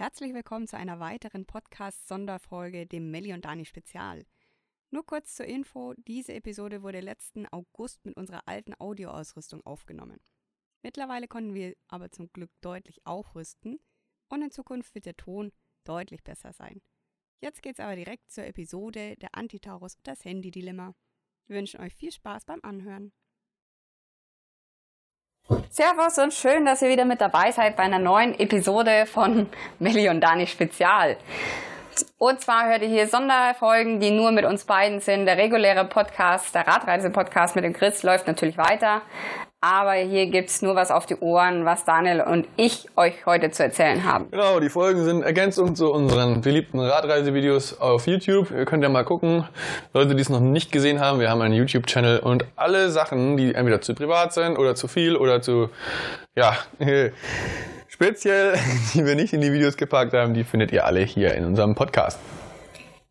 [0.00, 4.24] Herzlich willkommen zu einer weiteren Podcast-Sonderfolge, dem Melli und Dani Spezial.
[4.90, 10.18] Nur kurz zur Info, diese Episode wurde letzten August mit unserer alten Audioausrüstung aufgenommen.
[10.82, 13.78] Mittlerweile konnten wir aber zum Glück deutlich aufrüsten
[14.30, 15.52] und in Zukunft wird der Ton
[15.84, 16.80] deutlich besser sein.
[17.42, 20.94] Jetzt geht's aber direkt zur Episode der Antitaurus und das Handy-Dilemma.
[21.46, 23.12] Wir wünschen euch viel Spaß beim Anhören.
[25.72, 29.48] Servus und schön, dass ihr wieder mit dabei seid bei einer neuen Episode von
[29.78, 31.16] Melli und Dani Spezial.
[32.18, 35.26] Und zwar hört ihr hier Sonderfolgen, die nur mit uns beiden sind.
[35.26, 39.02] Der reguläre Podcast, der Radreise-Podcast mit dem Chris läuft natürlich weiter.
[39.62, 43.62] Aber hier gibt's nur was auf die Ohren, was Daniel und ich euch heute zu
[43.62, 44.30] erzählen haben.
[44.30, 48.50] Genau, die Folgen sind Ergänzung zu unseren beliebten Radreisevideos auf YouTube.
[48.52, 49.46] Ihr könnt ja mal gucken.
[49.92, 53.54] Leute, die es noch nicht gesehen haben, wir haben einen YouTube-Channel und alle Sachen, die
[53.54, 55.68] entweder zu privat sind oder zu viel oder zu,
[56.34, 56.56] ja,
[57.88, 58.54] speziell,
[58.94, 61.74] die wir nicht in die Videos gepackt haben, die findet ihr alle hier in unserem
[61.74, 62.18] Podcast.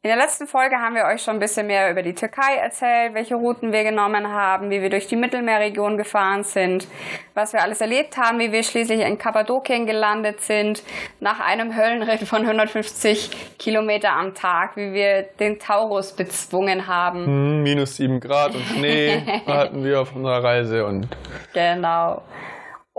[0.01, 3.13] In der letzten Folge haben wir euch schon ein bisschen mehr über die Türkei erzählt,
[3.15, 6.87] welche Routen wir genommen haben, wie wir durch die Mittelmeerregion gefahren sind,
[7.33, 10.83] was wir alles erlebt haben, wie wir schließlich in Kappadokien gelandet sind,
[11.19, 17.25] nach einem Höllenritt von 150 Kilometer am Tag, wie wir den Taurus bezwungen haben.
[17.25, 21.09] Hm, minus sieben Grad und Schnee hatten wir auf unserer Reise und.
[21.53, 22.21] Genau.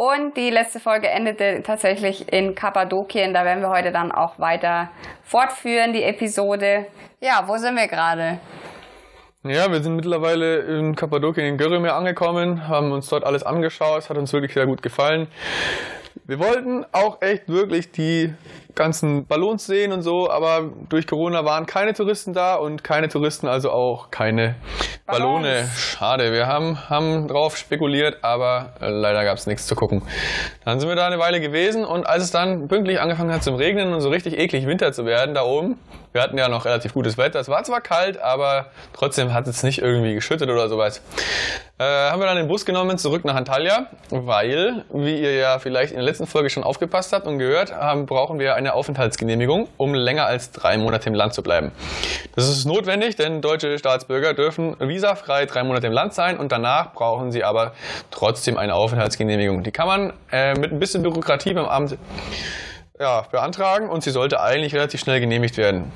[0.03, 3.35] Und die letzte Folge endete tatsächlich in Kappadokien.
[3.35, 4.89] Da werden wir heute dann auch weiter
[5.23, 6.87] fortführen, die Episode.
[7.21, 8.41] Ja, wo sind wir gerade?
[9.43, 14.09] Ja, wir sind mittlerweile in Kappadokien in Görümir angekommen, haben uns dort alles angeschaut, es
[14.09, 15.29] hat uns wirklich sehr gut gefallen.
[16.25, 18.33] Wir wollten auch echt wirklich die
[18.75, 23.49] ganzen Ballons sehen und so, aber durch Corona waren keine Touristen da und keine Touristen,
[23.49, 24.57] also auch keine
[25.07, 25.69] Ballone.
[25.77, 30.03] Schade, wir haben, haben drauf spekuliert, aber äh, leider gab es nichts zu gucken.
[30.65, 33.57] Dann sind wir da eine Weile gewesen und als es dann pünktlich angefangen hat zum
[33.57, 35.79] Regnen und so richtig eklig Winter zu werden da oben,
[36.13, 39.63] wir hatten ja noch relativ gutes Wetter, es war zwar kalt, aber trotzdem hat es
[39.63, 41.03] nicht irgendwie geschüttet oder sowas.
[41.79, 45.93] Äh, haben wir dann den Bus genommen zurück nach Antalya, weil, wie ihr ja vielleicht
[45.93, 49.95] in der letzten Folge schon aufgepasst habt und gehört haben, brauchen wir eine Aufenthaltsgenehmigung, um
[49.95, 51.73] länger als drei Monate im Land zu bleiben.
[52.37, 56.93] Das ist notwendig, denn deutsche Staatsbürger dürfen visafrei drei Monate im Land sein und danach
[56.93, 57.73] brauchen sie aber
[58.11, 59.63] trotzdem eine Aufenthaltsgenehmigung.
[59.63, 61.97] Die kann man äh, mit ein bisschen Bürokratie beim Amt
[62.99, 65.91] ja, beantragen und sie sollte eigentlich relativ schnell genehmigt werden.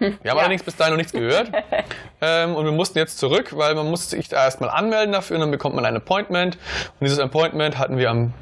[0.00, 0.34] Wir haben Ja.
[0.36, 1.50] allerdings bis dahin noch nichts gehört.
[2.20, 5.40] ähm, und wir mussten jetzt zurück, weil man musste sich da erstmal anmelden dafür und
[5.40, 6.56] dann bekommt man ein Appointment.
[6.56, 8.32] Und dieses Appointment hatten wir am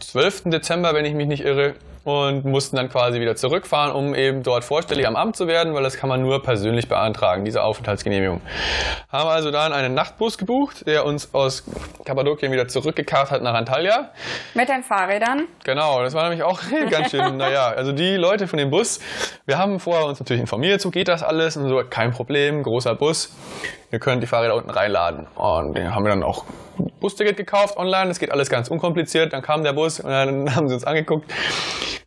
[0.00, 0.44] 12.
[0.46, 1.74] Dezember, wenn ich mich nicht irre.
[2.04, 5.82] Und mussten dann quasi wieder zurückfahren, um eben dort vorstellig am Amt zu werden, weil
[5.82, 8.42] das kann man nur persönlich beantragen, diese Aufenthaltsgenehmigung.
[9.10, 11.64] Haben also dann einen Nachtbus gebucht, der uns aus
[12.04, 14.10] Kappadokien wieder zurückgekarrt hat nach Antalya.
[14.52, 15.48] Mit den Fahrrädern.
[15.64, 16.60] Genau, das war nämlich auch
[16.90, 19.00] ganz schön, naja, also die Leute von dem Bus,
[19.46, 22.94] wir haben vorher uns natürlich informiert, so geht das alles und so, kein Problem, großer
[22.94, 23.34] Bus,
[23.90, 25.26] ihr könnt die Fahrräder unten reinladen.
[25.36, 26.44] Und den haben wir dann auch
[27.00, 30.68] Busticket gekauft online, das geht alles ganz unkompliziert, dann kam der Bus und dann haben
[30.68, 31.30] sie uns angeguckt,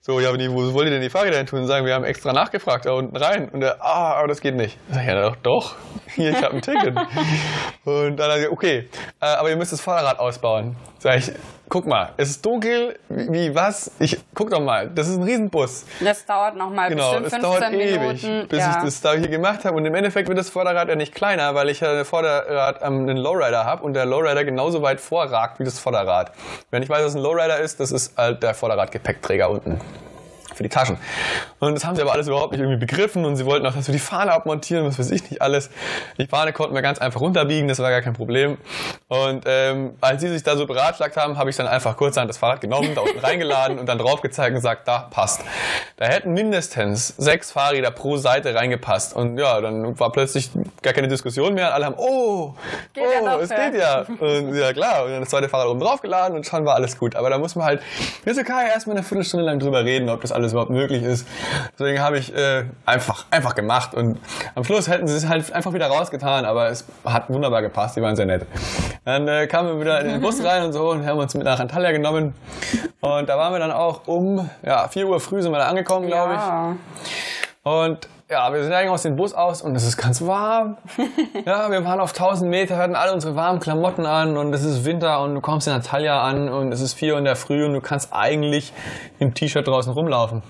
[0.07, 1.59] so, ja, aber die, wo wollt ihr denn die Fahrräder hin tun?
[1.59, 3.49] Und sagen, wir haben extra nachgefragt, da unten rein.
[3.49, 4.77] Und er, ah, aber das geht nicht.
[4.89, 5.75] Sag ich, ja, doch, doch.
[6.15, 6.95] Hier, ich habe ein Ticket.
[7.83, 8.87] Und dann hat er okay,
[9.19, 10.77] äh, aber ihr müsst das Fahrrad ausbauen.
[10.99, 11.33] Sag ich,
[11.69, 13.91] guck mal, es ist dunkel, wie, wie, was?
[13.99, 15.85] Ich, guck doch mal, das ist ein Riesenbus.
[15.99, 18.25] Das dauert nochmal Genau, bestimmt es 15 dauert Minuten.
[18.25, 18.69] ewig, bis ja.
[18.71, 19.75] ich das da hier gemacht habe.
[19.75, 23.01] Und im Endeffekt wird das Vorderrad ja nicht kleiner, weil ich ja ein Vorderrad ähm,
[23.09, 26.31] einen Lowrider habe und der Lowrider genauso weit vorragt wie das Vorderrad.
[26.71, 29.79] Wenn ich weiß, was ein Lowrider ist, das ist halt der Vorderradgepäckträger unten
[30.57, 30.97] für die Taschen.
[31.59, 33.87] Und das haben sie aber alles überhaupt nicht irgendwie begriffen und sie wollten auch, dass
[33.87, 35.69] wir die Fahne abmontieren, was weiß ich nicht alles.
[36.17, 38.57] Die Fahne konnten wir ganz einfach runterbiegen, das war gar kein Problem.
[39.07, 42.37] Und ähm, als sie sich da so beratschlagt haben, habe ich dann einfach kurzerhand das
[42.37, 45.41] Fahrrad genommen, da unten reingeladen und dann drauf gezeigt und gesagt, da passt.
[45.97, 49.15] Da hätten mindestens sechs Fahrräder pro Seite reingepasst.
[49.15, 50.51] Und ja, dann war plötzlich
[50.81, 51.73] gar keine Diskussion mehr.
[51.73, 52.53] Alle haben, oh,
[52.93, 53.69] Geht ja oh, doch, es ja.
[53.69, 54.05] geht ja.
[54.19, 56.97] Und ja klar, und dann das zweite Fahrrad oben drauf geladen und schon war alles
[56.97, 57.15] gut.
[57.15, 57.81] Aber da muss man halt
[58.25, 61.27] in der Türkei erstmal eine Viertelstunde lang drüber reden, ob das alles überhaupt möglich ist.
[61.73, 63.93] Deswegen habe ich äh, einfach, einfach gemacht.
[63.93, 64.19] Und
[64.55, 68.01] am Schluss hätten sie es halt einfach wieder rausgetan, aber es hat wunderbar gepasst, die
[68.01, 68.45] waren sehr nett.
[69.05, 71.43] Dann äh, kamen wir wieder in den Bus rein und so und haben uns mit
[71.43, 72.33] nach Antalya genommen.
[73.01, 76.07] Und da waren wir dann auch um ja, 4 Uhr früh sind wir da angekommen,
[76.07, 76.39] glaube ich.
[76.39, 76.75] Ja.
[77.63, 80.77] Und ja, wir steigen aus dem Bus aus und es ist ganz warm.
[81.45, 84.83] ja, wir waren auf 1000 Meter, hatten alle unsere warmen Klamotten an und es ist
[84.83, 87.65] Winter und du kommst in Antalya an und es ist 4 Uhr in der Früh
[87.65, 88.73] und du kannst eigentlich
[89.19, 90.43] im T-Shirt draußen rumlaufen.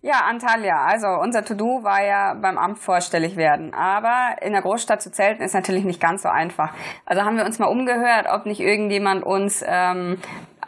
[0.00, 0.86] Ja, Antalya.
[0.86, 3.74] Also unser To-Do war ja beim Amt vorstellig werden.
[3.74, 6.72] Aber in der Großstadt zu zelten ist natürlich nicht ganz so einfach.
[7.04, 10.18] Also haben wir uns mal umgehört, ob nicht irgendjemand uns ähm,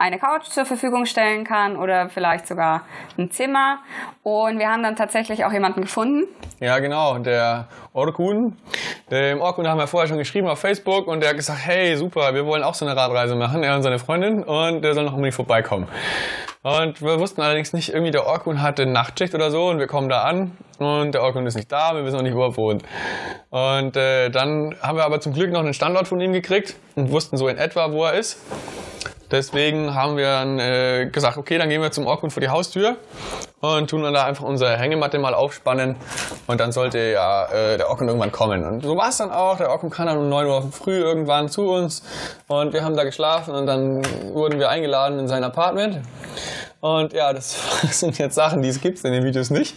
[0.01, 2.81] eine Couch zur Verfügung stellen kann oder vielleicht sogar
[3.17, 3.77] ein Zimmer.
[4.23, 6.27] Und wir haben dann tatsächlich auch jemanden gefunden.
[6.59, 8.57] Ja, genau, der Orkun.
[9.11, 12.33] Dem Orkun haben wir vorher schon geschrieben auf Facebook und der hat gesagt, hey, super,
[12.33, 15.13] wir wollen auch so eine Radreise machen, er und seine Freundin, und der soll noch
[15.13, 15.87] unbedingt vorbeikommen.
[16.63, 20.09] Und wir wussten allerdings nicht, irgendwie der Orkun hatte Nachtschicht oder so und wir kommen
[20.09, 22.83] da an und der Orkun ist nicht da, wir wissen auch nicht, wo er wohnt.
[23.49, 27.11] Und äh, dann haben wir aber zum Glück noch einen Standort von ihm gekriegt und
[27.11, 28.39] wussten so in etwa, wo er ist.
[29.31, 32.97] Deswegen haben wir dann äh, gesagt, okay, dann gehen wir zum Orkun vor die Haustür
[33.61, 35.95] und tun dann da einfach unsere Hängematte mal aufspannen
[36.47, 38.65] und dann sollte ja äh, der Orkun irgendwann kommen.
[38.65, 39.57] Und so war es dann auch.
[39.57, 42.03] Der Orkun kam dann um 9 Uhr früh irgendwann zu uns
[42.47, 44.03] und wir haben da geschlafen und dann
[44.33, 46.01] wurden wir eingeladen in sein Apartment.
[46.81, 47.55] Und ja, das
[47.99, 49.75] sind jetzt Sachen, die es gibt in den Videos nicht.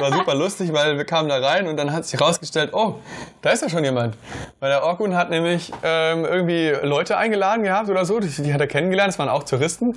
[0.00, 2.96] War super lustig, weil wir kamen da rein und dann hat sich herausgestellt, oh,
[3.40, 4.16] da ist ja schon jemand.
[4.58, 8.60] Weil der Orkun hat nämlich ähm, irgendwie Leute eingeladen gehabt oder so, die, die hat
[8.60, 9.96] er kennengelernt, das waren auch Touristen.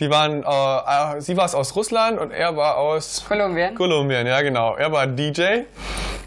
[0.00, 3.74] Die waren, äh, äh sie war aus Russland und er war aus Kolumbien.
[3.74, 4.76] Kolumbien, ja genau.
[4.76, 5.64] Er war DJ.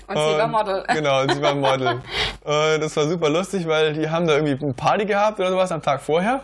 [0.07, 0.83] Und sie war Model.
[0.93, 2.01] Genau, sie war Model.
[2.43, 5.71] und das war super lustig, weil die haben da irgendwie eine Party gehabt oder sowas
[5.71, 6.41] am Tag vorher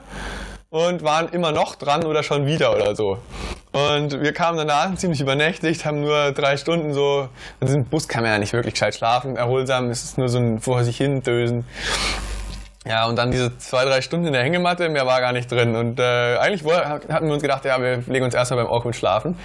[0.69, 3.17] und waren immer noch dran oder schon wieder oder so.
[3.73, 7.27] Und wir kamen dann an, ziemlich übernächtigt, haben nur drei Stunden so,
[7.59, 10.39] also im Bus kann man ja nicht wirklich gescheit schlafen, erholsam, es ist nur so
[10.39, 11.65] ein vor sich hin dösen.
[12.87, 15.75] Ja, und dann diese zwei, drei Stunden in der Hängematte, mehr war gar nicht drin.
[15.75, 19.37] Und äh, eigentlich hatten wir uns gedacht, ja, wir legen uns erstmal beim Orkun schlafen.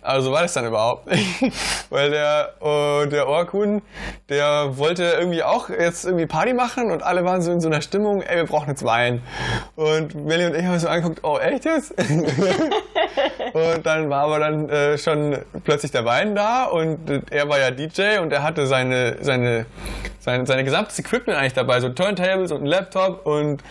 [0.00, 1.26] Also so war das dann überhaupt nicht.
[1.90, 3.82] Weil der, äh, der Orkun,
[4.28, 7.82] der wollte irgendwie auch jetzt irgendwie Party machen und alle waren so in so einer
[7.82, 9.22] Stimmung, ey, wir brauchen jetzt Wein.
[9.74, 11.94] Und Melly und ich haben so angeguckt, oh, echt jetzt?
[13.52, 16.98] und dann war aber dann äh, schon plötzlich der Wein da und
[17.30, 19.66] er war ja DJ und er hatte seine, seine,
[20.26, 23.62] sein, seine gesamtes Equipment eigentlich dabei, so Turntables und ein Laptop und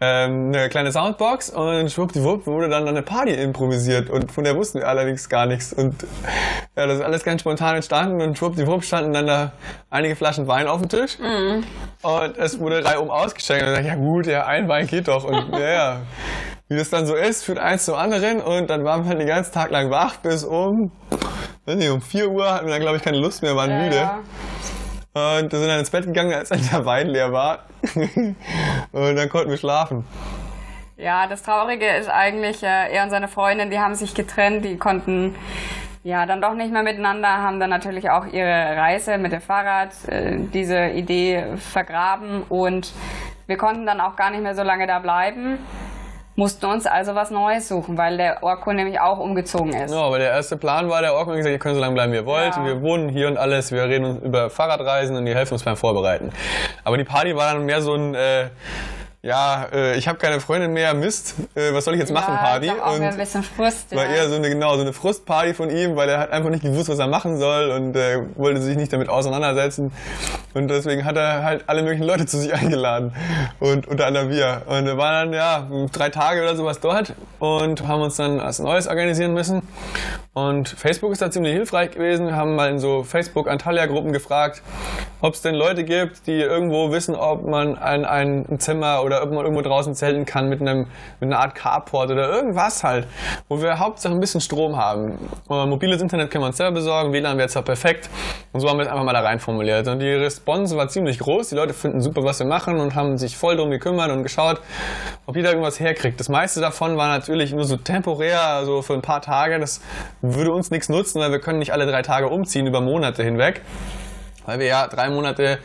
[0.00, 4.10] ähm, eine kleine Soundbox und schwuppdiwupp wurde dann eine Party improvisiert.
[4.10, 5.72] Und von der wussten wir allerdings gar nichts.
[5.72, 6.02] Und
[6.76, 9.52] ja, das ist alles ganz spontan entstanden und schwuppdiwupp standen dann da
[9.88, 11.18] einige Flaschen Wein auf dem Tisch.
[11.20, 11.64] Mhm.
[12.02, 13.62] und es wurde reihum ausgeschenkt.
[13.62, 15.24] Und ich dachte, ja gut, ja, ein Wein geht doch.
[15.24, 16.00] Und ja, ja.
[16.68, 18.40] Wie das dann so ist, führt eins zum anderen.
[18.40, 20.90] Und dann waren wir halt den ganzen Tag lang wach bis um,
[21.66, 23.96] nicht, um 4 Uhr hatten wir dann glaube ich keine Lust mehr, waren ja, müde.
[23.96, 24.18] Ja.
[25.12, 27.64] Und sind dann ins Bett gegangen, als der Wein leer war.
[27.94, 30.04] und dann konnten wir schlafen.
[30.96, 34.76] Ja, das Traurige ist eigentlich, äh, er und seine Freundin, die haben sich getrennt, die
[34.76, 35.34] konnten
[36.04, 39.90] ja dann doch nicht mehr miteinander, haben dann natürlich auch ihre Reise mit dem Fahrrad,
[40.08, 42.92] äh, diese Idee vergraben und
[43.46, 45.58] wir konnten dann auch gar nicht mehr so lange da bleiben
[46.40, 49.92] mussten uns also was Neues suchen, weil der Orko nämlich auch umgezogen ist.
[49.92, 52.12] Ja, aber der erste Plan war, der Orko hat gesagt, ihr könnt so lange bleiben,
[52.12, 52.56] wie ihr wollt.
[52.56, 52.64] Ja.
[52.64, 53.72] Wir wohnen hier und alles.
[53.72, 56.32] Wir reden uns über Fahrradreisen und die helfen uns beim Vorbereiten.
[56.82, 58.14] Aber die Party war dann mehr so ein...
[58.14, 58.46] Äh,
[59.22, 62.40] ja, äh, ich habe keine Freundin mehr, Mist, äh, was soll ich jetzt machen, ja,
[62.40, 62.70] Party?
[62.70, 64.12] Auch und ein bisschen Frust, war ja.
[64.12, 66.88] eher so eine, genau, so eine Frustparty von ihm, weil er hat einfach nicht gewusst,
[66.88, 69.92] was er machen soll und äh, wollte sich nicht damit auseinandersetzen.
[70.54, 73.12] Und deswegen hat er halt alle möglichen Leute zu sich eingeladen.
[73.58, 74.62] Und unter anderem wir.
[74.66, 78.58] Und wir waren dann, ja, drei Tage oder sowas dort und haben uns dann was
[78.58, 79.62] Neues organisieren müssen.
[80.32, 82.26] Und Facebook ist da ziemlich hilfreich gewesen.
[82.26, 84.62] Wir haben mal in so Facebook-Antalya-Gruppen gefragt,
[85.20, 89.30] ob es denn Leute gibt, die irgendwo wissen, ob man ein, ein Zimmer oder ob
[89.30, 90.86] man irgendwo draußen zelten kann mit, einem,
[91.20, 93.06] mit einer Art Carport oder irgendwas halt,
[93.48, 95.18] wo wir Hauptsache ein bisschen Strom haben.
[95.48, 98.08] Und mobiles Internet können wir uns selber besorgen, WLAN wäre zwar perfekt.
[98.52, 99.86] Und so haben wir es einfach mal da rein formuliert.
[99.88, 101.50] Und die Response war ziemlich groß.
[101.50, 104.60] Die Leute finden super, was wir machen und haben sich voll drum gekümmert und geschaut,
[105.26, 106.18] ob jeder irgendwas herkriegt.
[106.18, 109.58] Das meiste davon war natürlich nur so temporär, so für ein paar Tage.
[109.58, 109.80] Das
[110.20, 113.62] würde uns nichts nutzen, weil wir können nicht alle drei Tage umziehen über Monate hinweg
[114.46, 115.58] weil wir ja drei Monate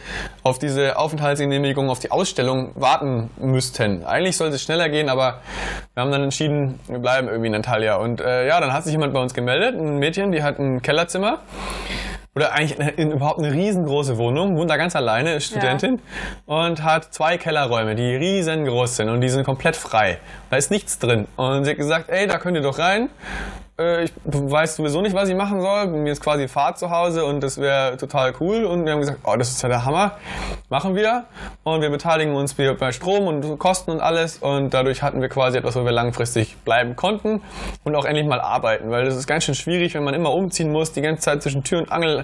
[0.44, 4.06] auf diese Aufenthaltsgenehmigung, auf die Ausstellung warten müssten.
[4.06, 5.42] Eigentlich sollte es schneller gehen, aber
[5.94, 7.96] wir haben dann entschieden, wir bleiben irgendwie in Antalya.
[7.96, 10.82] Und äh, ja, dann hat sich jemand bei uns gemeldet, ein Mädchen, die hat ein
[10.82, 11.40] Kellerzimmer
[12.36, 16.02] oder eigentlich in, in, überhaupt eine riesengroße Wohnung, wohnt da ganz alleine, ist Studentin
[16.48, 16.56] ja.
[16.56, 20.18] und hat zwei Kellerräume, die riesengroß sind und die sind komplett frei.
[20.50, 21.28] Da ist nichts drin.
[21.38, 23.10] Und sie hat gesagt, ey, da könnt ihr doch rein
[23.78, 25.88] ich weiß sowieso nicht, was ich machen soll.
[25.88, 28.64] Mir ist quasi Fahrt zu Hause und das wäre total cool.
[28.64, 30.18] Und wir haben gesagt, oh, das ist ja der Hammer.
[30.70, 31.26] Machen wir.
[31.66, 34.38] Und wir beteiligen uns bei Strom und Kosten und alles.
[34.38, 37.42] Und dadurch hatten wir quasi etwas, wo wir langfristig bleiben konnten
[37.84, 38.92] und auch endlich mal arbeiten.
[38.92, 41.66] Weil das ist ganz schön schwierig, wenn man immer umziehen muss, die ganze Zeit zwischen
[41.66, 42.24] Tür und Angel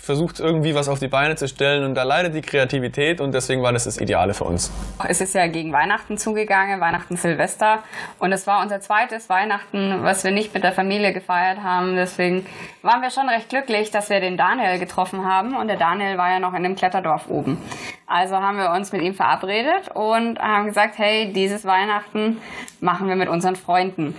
[0.00, 1.82] versucht irgendwie was auf die Beine zu stellen.
[1.82, 4.70] Und da leidet die Kreativität und deswegen war das das Ideale für uns.
[5.08, 7.80] Es ist ja gegen Weihnachten zugegangen, Weihnachten, Silvester.
[8.20, 11.96] Und es war unser zweites Weihnachten, was wir nicht mit der der Familie gefeiert haben.
[11.96, 12.46] Deswegen
[12.82, 15.56] waren wir schon recht glücklich, dass wir den Daniel getroffen haben.
[15.56, 17.58] Und der Daniel war ja noch in dem Kletterdorf oben.
[18.06, 22.40] Also haben wir uns mit ihm verabredet und haben gesagt, hey, dieses Weihnachten
[22.80, 24.14] machen wir mit unseren Freunden.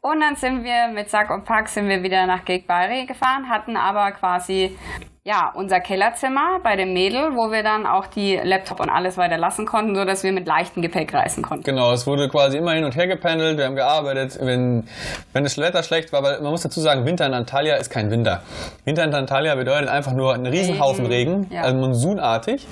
[0.00, 3.48] Und dann sind wir mit Sack und Pack sind wir wieder nach Gig Bari gefahren,
[3.48, 4.76] hatten aber quasi
[5.24, 9.38] ja, unser Kellerzimmer bei dem Mädel, wo wir dann auch die Laptop und alles weiter
[9.38, 11.62] lassen konnten, so dass wir mit leichtem Gepäck reisen konnten.
[11.62, 14.88] Genau, es wurde quasi immer hin und her gependelt, wir haben gearbeitet, wenn,
[15.32, 18.10] wenn das Wetter schlecht war, weil man muss dazu sagen, Winter in Antalya ist kein
[18.10, 18.42] Winter.
[18.84, 21.62] Winter in Antalya bedeutet einfach nur einen Riesenhaufen Regen, Regen ja.
[21.62, 22.66] also monsunartig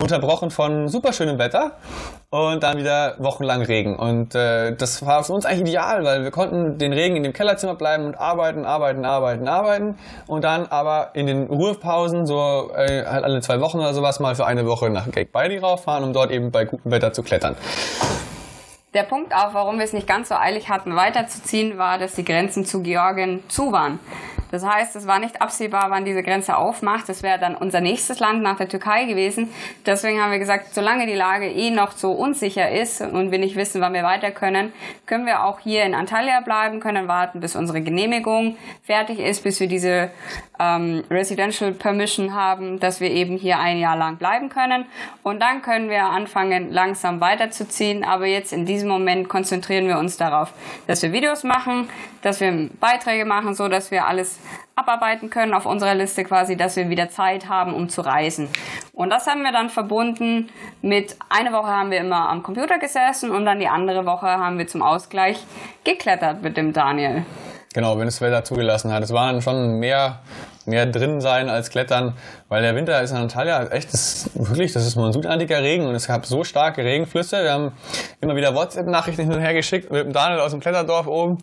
[0.00, 1.72] unterbrochen von super schönem Wetter
[2.30, 3.96] und dann wieder wochenlang Regen.
[3.96, 7.32] Und äh, das war für uns eigentlich ideal, weil wir konnten den Regen in dem
[7.32, 11.50] Kellerzimmer bleiben und arbeiten, arbeiten, arbeiten, arbeiten und dann aber in den
[11.88, 15.32] Ruhepausen, so äh, halt alle zwei Wochen oder sowas, mal für eine Woche nach Gate
[15.32, 17.56] Bailey rauffahren, um dort eben bei gutem Wetter zu klettern.
[18.94, 22.24] Der Punkt auch, warum wir es nicht ganz so eilig hatten, weiterzuziehen, war, dass die
[22.24, 23.98] Grenzen zu Georgien zu waren.
[24.50, 27.06] Das heißt, es war nicht absehbar, wann diese Grenze aufmacht.
[27.08, 29.52] Das wäre dann unser nächstes Land nach der Türkei gewesen.
[29.84, 33.56] Deswegen haben wir gesagt, solange die Lage eh noch so unsicher ist und wir nicht
[33.56, 34.72] wissen, wann wir weiter können,
[35.04, 39.60] können wir auch hier in Antalya bleiben, können warten, bis unsere Genehmigung fertig ist, bis
[39.60, 40.10] wir diese
[40.58, 44.86] ähm, Residential Permission haben, dass wir eben hier ein Jahr lang bleiben können.
[45.22, 48.04] Und dann können wir anfangen, langsam weiterzuziehen.
[48.04, 50.52] Aber jetzt in diesem Moment konzentrieren wir uns darauf,
[50.86, 51.88] dass wir Videos machen,
[52.22, 54.38] dass wir Beiträge machen, so dass wir alles
[54.78, 58.48] abarbeiten können auf unserer Liste quasi, dass wir wieder Zeit haben, um zu reisen.
[58.92, 60.48] Und das haben wir dann verbunden
[60.82, 64.58] mit, eine Woche haben wir immer am Computer gesessen und dann die andere Woche haben
[64.58, 65.44] wir zum Ausgleich
[65.82, 67.24] geklettert mit dem Daniel.
[67.74, 69.02] Genau, wenn es Wetter zugelassen hat.
[69.02, 70.20] Es waren schon mehr
[70.68, 72.14] mehr drin sein als klettern,
[72.48, 76.06] weil der Winter ist in Antalya echt, das, wirklich, das ist monsunartiger Regen und es
[76.06, 77.42] gab so starke Regenflüsse.
[77.42, 77.72] Wir haben
[78.20, 81.38] immer wieder WhatsApp-Nachrichten hin und her geschickt mit dem Daniel aus dem Kletterdorf oben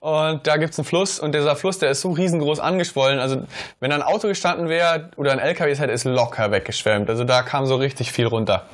[0.00, 3.18] und da gibt's einen Fluss und dieser Fluss, der ist so riesengroß angeschwollen.
[3.18, 3.42] Also
[3.80, 7.10] wenn ein Auto gestanden wäre oder ein LKW, hätte ist locker weggeschwemmt.
[7.10, 8.64] Also da kam so richtig viel runter.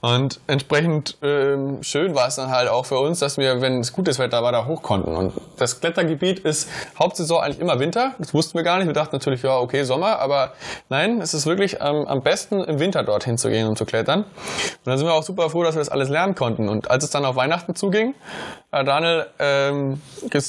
[0.00, 3.92] Und entsprechend ähm, schön war es dann halt auch für uns, dass wir, wenn es
[3.92, 5.14] gutes Wetter war, da hoch konnten.
[5.14, 8.14] Und das Klettergebiet ist Hauptsaison eigentlich immer Winter.
[8.18, 8.86] Das wussten wir gar nicht.
[8.86, 10.18] Wir dachten natürlich, ja, okay, Sommer.
[10.18, 10.54] Aber
[10.88, 14.20] nein, es ist wirklich ähm, am besten im Winter dorthin zu gehen und zu klettern.
[14.22, 16.68] Und dann sind wir auch super froh, dass wir das alles lernen konnten.
[16.68, 18.14] Und als es dann auf Weihnachten zuging,
[18.70, 20.00] äh, Daniel, ähm,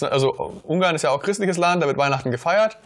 [0.10, 2.78] also Ungarn ist ja auch christliches Land, da wird Weihnachten gefeiert.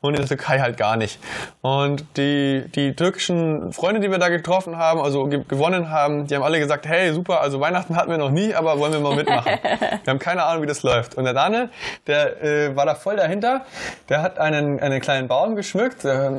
[0.00, 1.18] Und in der Türkei halt gar nicht.
[1.62, 6.34] Und die, die türkischen Freunde, die wir da getroffen haben, also gewonnen haben, haben, die
[6.34, 9.16] haben alle gesagt, hey, super, also Weihnachten hatten wir noch nie, aber wollen wir mal
[9.16, 9.52] mitmachen.
[9.62, 11.16] wir haben keine Ahnung, wie das läuft.
[11.16, 11.68] Und der Daniel,
[12.06, 13.62] der äh, war da voll dahinter,
[14.08, 16.04] der hat einen, einen kleinen Baum geschmückt.
[16.04, 16.30] Äh,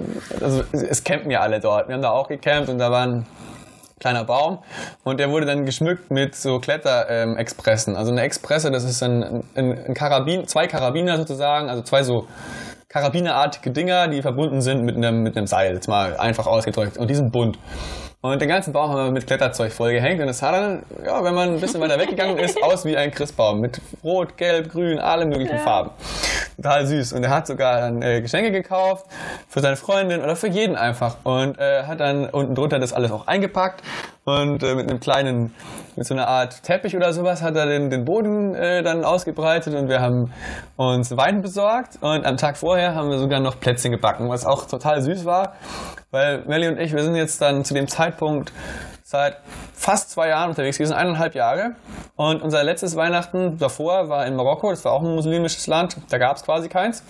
[0.42, 1.88] also es campen ja alle dort.
[1.88, 3.26] Wir haben da auch gecampt und da war ein
[4.00, 4.60] kleiner Baum
[5.04, 7.94] und der wurde dann geschmückt mit so Kletterexpressen.
[7.94, 12.04] Ähm, also eine Expresse, das ist ein, ein, ein Karabin, zwei Karabiner sozusagen, also zwei
[12.04, 12.28] so
[12.94, 16.96] Karabinerartige Dinger, die verbunden sind mit einem, mit einem Seil, jetzt mal einfach ausgedrückt.
[16.96, 17.58] Und die sind bunt.
[18.26, 21.36] Und den ganzen Baum haben wir mit Kletterzeug vollgehängt und es sah dann, ja, wenn
[21.36, 25.26] man ein bisschen weiter weggegangen ist, aus wie ein Christbaum mit Rot, Gelb, Grün, alle
[25.26, 25.62] möglichen ja.
[25.62, 25.90] Farben.
[26.56, 27.12] Total süß.
[27.12, 29.08] Und er hat sogar dann äh, Geschenke gekauft
[29.50, 33.12] für seine Freundin oder für jeden einfach und äh, hat dann unten drunter das alles
[33.12, 33.82] auch eingepackt
[34.24, 35.54] und äh, mit einem kleinen,
[35.98, 39.76] mit so einer Art Teppich oder sowas hat er den, den Boden äh, dann ausgebreitet
[39.76, 40.32] und wir haben
[40.78, 44.66] uns Wein besorgt und am Tag vorher haben wir sogar noch Plätzchen gebacken, was auch
[44.66, 45.56] total süß war,
[46.14, 48.54] weil Melly und ich, wir sind jetzt dann zu dem Zeitpunkt
[49.04, 49.38] seit
[49.74, 51.76] fast zwei Jahren unterwegs gewesen, eineinhalb Jahre.
[52.16, 56.20] Und unser letztes Weihnachten davor war in Marokko, das war auch ein muslimisches Land, da
[56.20, 57.04] gab es quasi keins.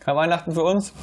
[0.00, 0.94] Kein Weihnachten für uns.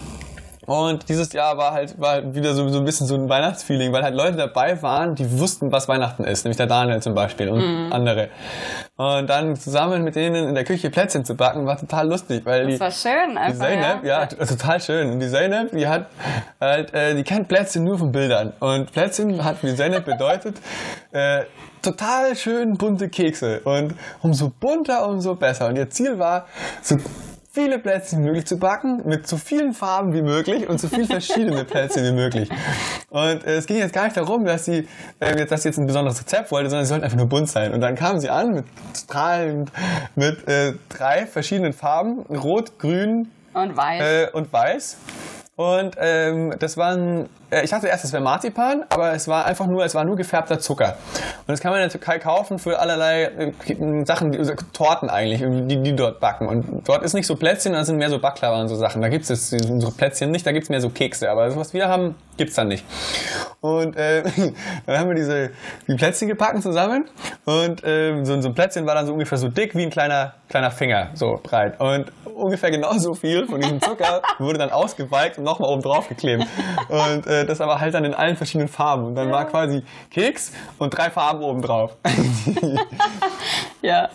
[0.67, 4.03] Und dieses Jahr war halt war wieder so, so ein bisschen so ein Weihnachtsfeeling, weil
[4.03, 7.61] halt Leute dabei waren, die wussten, was Weihnachten ist, nämlich der Daniel zum Beispiel und
[7.61, 7.93] mhm.
[7.93, 8.27] andere.
[8.97, 12.65] Und dann zusammen mit denen in der Küche Plätzchen zu backen, war total lustig, weil
[12.65, 14.21] das die, war schön, einfach, die Zeynep, ja.
[14.23, 14.25] ja.
[14.25, 15.11] total schön.
[15.11, 16.07] Und die Zeynep, die hat
[16.59, 18.51] halt, äh, die kennt Plätzchen nur von Bildern.
[18.59, 20.57] Und Plätzchen hat die Zeynep bedeutet,
[21.13, 21.43] äh,
[21.81, 23.61] total schön bunte Kekse.
[23.63, 25.67] Und umso bunter, umso besser.
[25.67, 26.45] Und ihr Ziel war,
[26.81, 26.97] so
[27.57, 31.05] viele Plätzchen wie möglich zu backen, mit so vielen Farben wie möglich und so viele
[31.07, 32.49] verschiedene Plätzchen wie möglich.
[33.09, 34.87] Und äh, es ging jetzt gar nicht darum, dass sie,
[35.19, 37.73] äh, dass sie jetzt ein besonderes Rezept wollte, sondern sie sollten einfach nur bunt sein.
[37.73, 39.71] Und dann kamen sie an mit strahlend,
[40.13, 44.01] mit äh, drei verschiedenen Farben, rot, grün und weiß.
[44.03, 44.97] Äh, und weiß.
[45.55, 49.85] Und ähm, das waren, ich dachte erst, es wäre Marzipan, aber es war einfach nur,
[49.85, 50.97] es war nur gefärbter Zucker.
[51.39, 55.41] Und das kann man in der Türkei kaufen für allerlei äh, Sachen, also Torten eigentlich,
[55.67, 56.47] die die dort backen.
[56.47, 59.01] Und dort ist nicht so Plätzchen, da sind mehr so Baklava und so Sachen.
[59.01, 61.29] Da gibt es unsere Plätzchen nicht, da gibt es mehr so Kekse.
[61.29, 62.85] Aber das, was wir haben, gibt's dann nicht.
[63.61, 64.23] Und äh,
[64.85, 65.51] dann haben wir diese
[65.87, 67.05] die Plätzchen gepackt zusammen
[67.45, 70.33] und äh, so, so ein Plätzchen war dann so ungefähr so dick wie ein kleiner
[70.49, 71.79] kleiner Finger, so breit.
[71.79, 76.45] Und ungefähr genauso viel von diesem Zucker wurde dann ausgewalkt und nochmal oben drauf geklebt.
[76.89, 79.05] Und äh, das aber halt dann in allen verschiedenen Farben.
[79.05, 81.95] Und dann war quasi Keks und drei Farben oben drauf.
[83.81, 84.09] ja.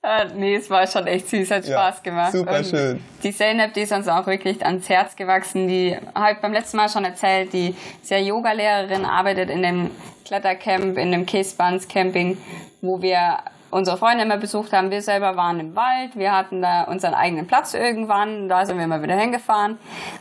[0.00, 2.32] Äh, nee, es war schon echt süß, hat Spaß ja, gemacht.
[2.32, 3.02] Super schön.
[3.22, 5.66] Die Zeynep, die ist uns auch wirklich ans Herz gewachsen.
[5.66, 9.90] Die habe ich beim letzten Mal schon erzählt, die ist ja Yoga-Lehrerin, arbeitet in dem
[10.24, 12.38] Klettercamp, in dem Kiesbans Camping,
[12.80, 13.38] wo wir
[13.70, 14.90] unsere Freunde immer besucht haben.
[14.90, 18.84] Wir selber waren im Wald, wir hatten da unseren eigenen Platz irgendwann, da sind wir
[18.84, 19.78] immer wieder hingefahren.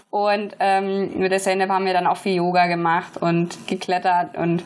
[0.10, 4.64] Und ähm, mit der Zeynep haben wir dann auch viel Yoga gemacht und geklettert und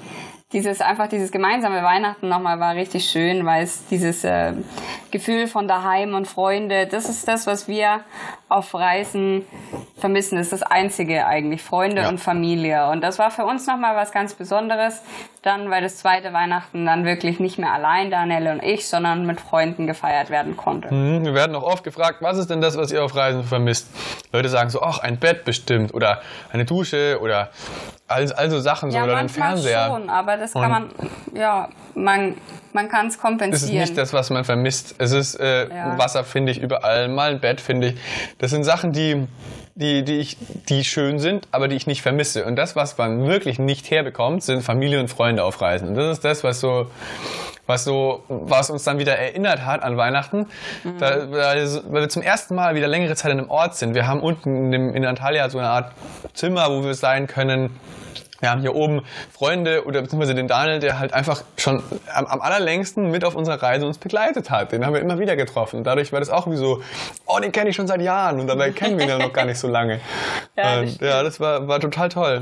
[0.54, 4.54] dieses einfach dieses gemeinsame Weihnachten nochmal war richtig schön, weil es dieses äh,
[5.10, 8.02] Gefühl von daheim und Freunde, das ist das, was wir
[8.50, 9.46] auf Reisen
[9.98, 10.38] vermissen.
[10.38, 12.10] Das ist das Einzige eigentlich, Freunde ja.
[12.10, 12.90] und Familie.
[12.90, 15.02] Und das war für uns nochmal was ganz Besonderes.
[15.42, 19.42] Dann, weil das zweite Weihnachten dann wirklich nicht mehr allein, Daniel und ich, sondern mit
[19.42, 20.94] Freunden gefeiert werden konnte.
[20.94, 23.88] Mhm, wir werden auch oft gefragt, was ist denn das, was ihr auf Reisen vermisst?
[24.32, 26.22] Leute sagen so, ach, ein Bett bestimmt oder
[26.54, 27.50] eine Dusche oder
[28.08, 29.88] also, also Sachen so ja, oder den Fernseher.
[29.88, 30.90] schon, aber das kann man,
[31.34, 32.36] ja, man,
[32.74, 33.54] man kann es kompensieren.
[33.56, 34.96] Es ist nicht das, was man vermisst.
[34.98, 35.98] Es ist äh, ja.
[35.98, 37.08] Wasser, finde ich, überall.
[37.08, 37.96] Mal ein Bett, finde ich.
[38.38, 39.28] Das sind Sachen, die,
[39.76, 40.38] die, die, ich,
[40.70, 42.46] die schön sind, aber die ich nicht vermisse.
[42.46, 45.90] Und das, was man wirklich nicht herbekommt, sind Familie und Freunde auf Reisen.
[45.90, 46.88] Und das ist das, was so
[47.68, 50.48] was so, was uns dann wieder erinnert hat an Weihnachten,
[50.84, 50.98] mhm.
[50.98, 53.96] da, weil wir zum ersten Mal wieder längere Zeit in einem Ort sind.
[53.96, 55.94] Wir haben unten in, dem, in Antalya so eine Art
[56.34, 57.70] Zimmer, wo wir sein können,
[58.42, 61.82] wir haben hier oben Freunde oder beziehungsweise den Daniel, der halt einfach schon
[62.14, 64.72] am, am, allerlängsten mit auf unserer Reise uns begleitet hat.
[64.72, 65.84] Den haben wir immer wieder getroffen.
[65.84, 66.82] Dadurch war das auch wie so,
[67.26, 69.46] oh, den kenne ich schon seit Jahren und dabei kennen wir ihn ja noch gar
[69.46, 70.02] nicht so lange.
[70.58, 72.42] Ja, das, ja, das war, war total toll.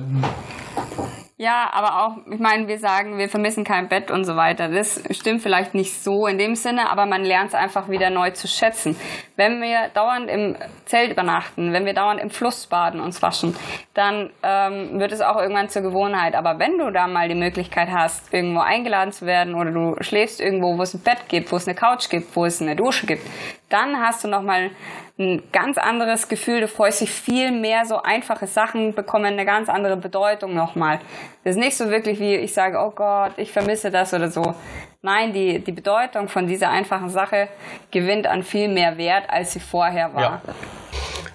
[1.42, 4.68] Ja, aber auch, ich meine, wir sagen, wir vermissen kein Bett und so weiter.
[4.68, 8.32] Das stimmt vielleicht nicht so in dem Sinne, aber man lernt es einfach wieder neu
[8.32, 8.98] zu schätzen.
[9.38, 13.56] Wenn wir dauernd im Zelt übernachten, wenn wir dauernd im Fluss baden, uns waschen,
[13.94, 16.36] dann ähm, wird es auch irgendwann zur Gewohnheit.
[16.36, 20.42] Aber wenn du da mal die Möglichkeit hast, irgendwo eingeladen zu werden oder du schläfst
[20.42, 23.08] irgendwo, wo es ein Bett gibt, wo es eine Couch gibt, wo es eine Dusche
[23.08, 23.26] gibt,
[23.70, 24.72] dann hast du nochmal
[25.18, 26.62] ein ganz anderes Gefühl.
[26.62, 31.00] Du freust dich viel mehr, so einfache Sachen bekommen eine ganz andere Bedeutung nochmal.
[31.44, 34.56] Das ist nicht so wirklich wie ich sage, oh Gott, ich vermisse das oder so.
[35.02, 37.48] Nein, die, die Bedeutung von dieser einfachen Sache
[37.92, 40.22] gewinnt an viel mehr Wert, als sie vorher war.
[40.22, 40.42] Ja.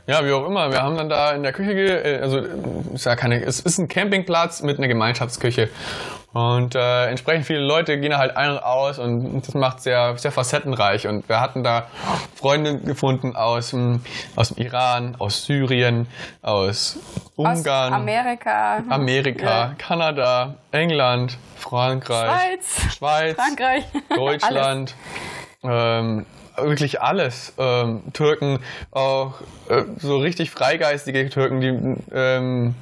[0.06, 0.70] Ja, wie auch immer.
[0.70, 2.40] Wir haben dann da in der Küche, äh, also
[2.92, 5.70] ist ja keine, es ist ein Campingplatz mit einer Gemeinschaftsküche.
[6.34, 10.18] Und äh, entsprechend viele Leute gehen da halt ein und aus und das macht sehr,
[10.18, 11.06] sehr facettenreich.
[11.06, 11.86] Und wir hatten da
[12.34, 14.00] Freunde gefunden aus, dem,
[14.34, 16.08] aus dem Iran, aus Syrien,
[16.42, 16.98] aus
[17.36, 19.74] Ungarn, aus Amerika, Amerika, ja.
[19.78, 23.84] Kanada, England, Frankreich, Schweiz, Schweiz Frankreich,
[24.16, 24.96] Deutschland.
[25.62, 27.54] ähm, wirklich alles.
[27.58, 28.58] Ähm, Türken,
[28.90, 29.34] auch
[29.68, 32.74] äh, so richtig freigeistige Türken, die ähm,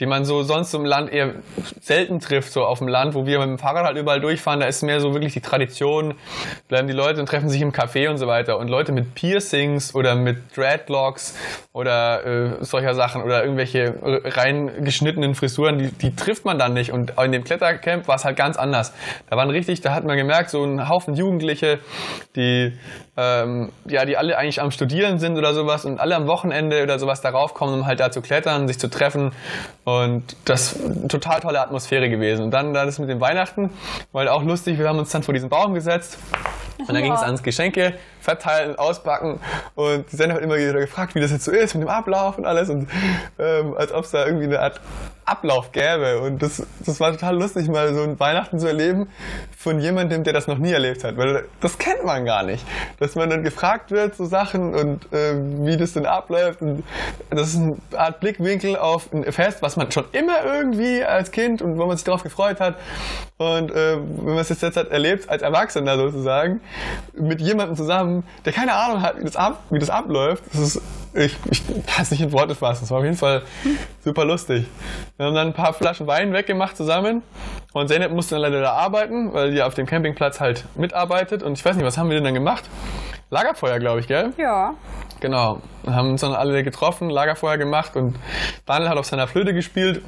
[0.00, 1.34] die man so sonst im Land eher
[1.80, 4.66] selten trifft, so auf dem Land, wo wir mit dem Fahrrad halt überall durchfahren, da
[4.66, 6.14] ist mehr so wirklich die Tradition,
[6.66, 8.58] bleiben die Leute und treffen sich im Café und so weiter.
[8.58, 11.38] Und Leute mit Piercings oder mit Dreadlocks
[11.72, 16.90] oder äh, solcher Sachen oder irgendwelche rein geschnittenen Frisuren, die, die trifft man dann nicht.
[16.90, 18.92] Und in dem Klettercamp war es halt ganz anders.
[19.30, 21.78] Da waren richtig, da hat man gemerkt, so ein Haufen Jugendliche,
[22.34, 22.72] die
[23.16, 26.98] ähm, ja, die alle eigentlich am Studieren sind oder sowas und alle am Wochenende oder
[26.98, 29.30] sowas darauf kommen, um halt da zu klettern, sich zu treffen.
[29.84, 30.76] Und das
[31.08, 32.44] total tolle Atmosphäre gewesen.
[32.44, 33.70] Und dann, dann das mit den Weihnachten,
[34.12, 36.18] weil auch lustig, wir haben uns dann vor diesen Baum gesetzt
[36.78, 37.02] und dann ja.
[37.02, 39.40] ging es ans Geschenke verteilen, auspacken
[39.74, 42.38] und die Sender hat immer wieder gefragt, wie das jetzt so ist mit dem Ablauf
[42.38, 42.88] und alles und
[43.38, 44.80] ähm, als ob es da irgendwie eine Art
[45.24, 46.20] Ablauf gäbe.
[46.20, 49.08] Und das, das war total lustig, mal so ein Weihnachten zu erleben
[49.56, 52.64] von jemandem, der das noch nie erlebt hat, weil das kennt man gar nicht,
[52.98, 55.34] dass man dann gefragt wird, so Sachen und äh,
[55.64, 56.60] wie das denn abläuft.
[56.60, 56.84] Und
[57.30, 61.62] das ist eine Art Blickwinkel auf ein Fest, was man schon immer irgendwie als Kind
[61.62, 62.76] und wo man sich darauf gefreut hat.
[63.36, 66.60] Und äh, wenn man es jetzt, jetzt erlebt, als Erwachsener sozusagen,
[67.14, 70.82] mit jemandem zusammen, der keine Ahnung hat, wie das, ab, wie das abläuft, das ist,
[71.14, 72.82] ich, ich kann es nicht in Worte fassen.
[72.82, 73.42] Das war auf jeden Fall
[74.02, 74.66] super lustig.
[75.16, 77.22] Wir haben dann ein paar Flaschen Wein weggemacht zusammen
[77.72, 81.58] und Zeynep musste dann leider da arbeiten, weil die auf dem Campingplatz halt mitarbeitet und
[81.58, 82.64] ich weiß nicht, was haben wir denn dann gemacht?
[83.30, 84.32] Lagerfeuer, glaube ich, gell?
[84.36, 84.74] Ja.
[85.20, 85.60] Genau.
[85.82, 88.16] Wir haben uns dann alle getroffen, Lagerfeuer gemacht und
[88.66, 90.02] Daniel hat auf seiner Flöte gespielt.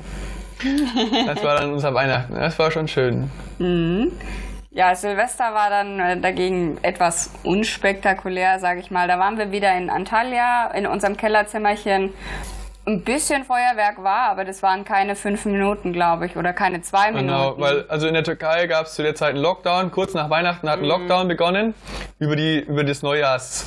[1.27, 2.35] Das war dann unser Weihnachten.
[2.35, 3.31] Das war schon schön.
[3.59, 4.13] Mhm.
[4.77, 9.09] Ja, Silvester war dann äh, dagegen etwas unspektakulär, sage ich mal.
[9.09, 12.13] Da waren wir wieder in Antalya in unserem Kellerzimmerchen
[12.87, 17.11] ein bisschen Feuerwerk war, aber das waren keine fünf Minuten, glaube ich, oder keine zwei
[17.11, 17.27] Minuten.
[17.27, 19.91] Genau, weil also in der Türkei gab es zu der Zeit einen Lockdown.
[19.91, 20.91] Kurz nach Weihnachten hat ein mhm.
[20.91, 21.75] Lockdown begonnen
[22.19, 23.67] über die über das Neujahrs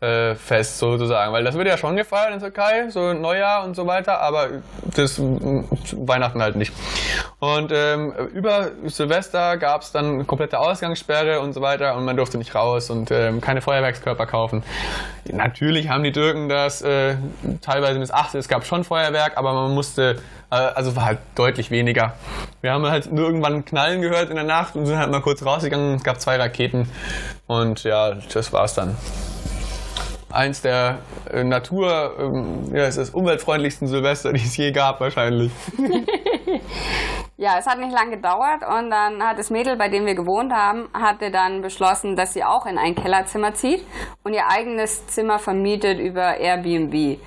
[0.00, 3.74] äh, Fest sozusagen, weil das wird ja schon gefeiert in der Türkei, so Neujahr und
[3.74, 4.48] so weiter, aber
[4.94, 6.72] das Weihnachten halt nicht.
[7.40, 12.38] Und ähm, über Silvester gab es dann komplette Ausgangssperre und so weiter und man durfte
[12.38, 14.62] nicht raus und ähm, keine Feuerwerkskörper kaufen.
[15.24, 17.16] Natürlich haben die Türken das äh,
[17.60, 22.14] teilweise missachtet, es gab schon Feuerwerk, aber man musste, äh, also war halt deutlich weniger.
[22.60, 25.44] Wir haben halt nur irgendwann Knallen gehört in der Nacht und sind halt mal kurz
[25.44, 26.88] rausgegangen, es gab zwei Raketen
[27.46, 28.96] und ja, das war's dann
[30.30, 30.98] eins der
[31.32, 35.52] äh, Natur, ähm, ja, es ist umweltfreundlichsten Silvester, die es je gab wahrscheinlich.
[37.40, 40.52] Ja, es hat nicht lange gedauert und dann hat das Mädel, bei dem wir gewohnt
[40.52, 43.86] haben, hatte dann beschlossen, dass sie auch in ein Kellerzimmer zieht
[44.24, 47.20] und ihr eigenes Zimmer vermietet über Airbnb.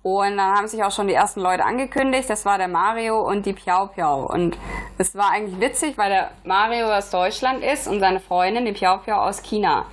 [0.00, 2.30] Und dann haben sich auch schon die ersten Leute angekündigt.
[2.30, 4.24] Das war der Mario und die Piao Piao.
[4.24, 4.56] Und
[4.96, 8.96] es war eigentlich witzig, weil der Mario aus Deutschland ist und seine Freundin, die Piao
[8.96, 9.84] Piao, aus China.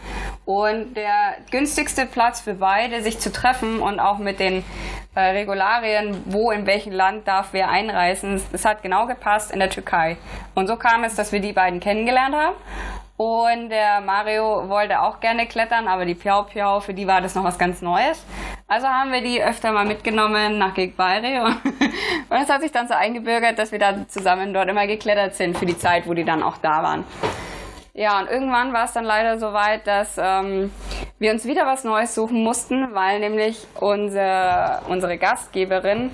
[0.45, 4.63] Und der günstigste Platz für beide, sich zu treffen und auch mit den
[5.15, 9.69] äh, Regularien, wo in welchem Land darf wer einreisen, das hat genau gepasst in der
[9.69, 10.17] Türkei.
[10.53, 12.55] Und so kam es, dass wir die beiden kennengelernt haben.
[13.17, 17.33] Und der Mario wollte auch gerne klettern, aber die Piao Piao, für die war das
[17.33, 18.25] noch was ganz Neues.
[18.67, 21.63] Also haben wir die öfter mal mitgenommen nach Gegbayri und,
[22.29, 25.57] und es hat sich dann so eingebürgert, dass wir da zusammen dort immer geklettert sind
[25.57, 27.05] für die Zeit, wo die dann auch da waren.
[27.97, 30.69] Ja, und irgendwann war es dann leider so weit, dass ähm,
[31.17, 36.11] wir uns wieder was Neues suchen mussten, weil nämlich unsere, unsere Gastgeberin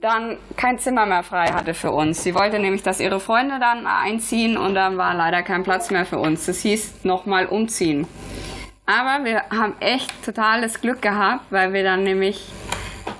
[0.00, 2.24] dann kein Zimmer mehr frei hatte für uns.
[2.24, 6.04] Sie wollte nämlich, dass ihre Freunde dann einziehen und dann war leider kein Platz mehr
[6.04, 6.46] für uns.
[6.46, 8.08] Das hieß nochmal umziehen.
[8.84, 12.48] Aber wir haben echt totales Glück gehabt, weil wir dann nämlich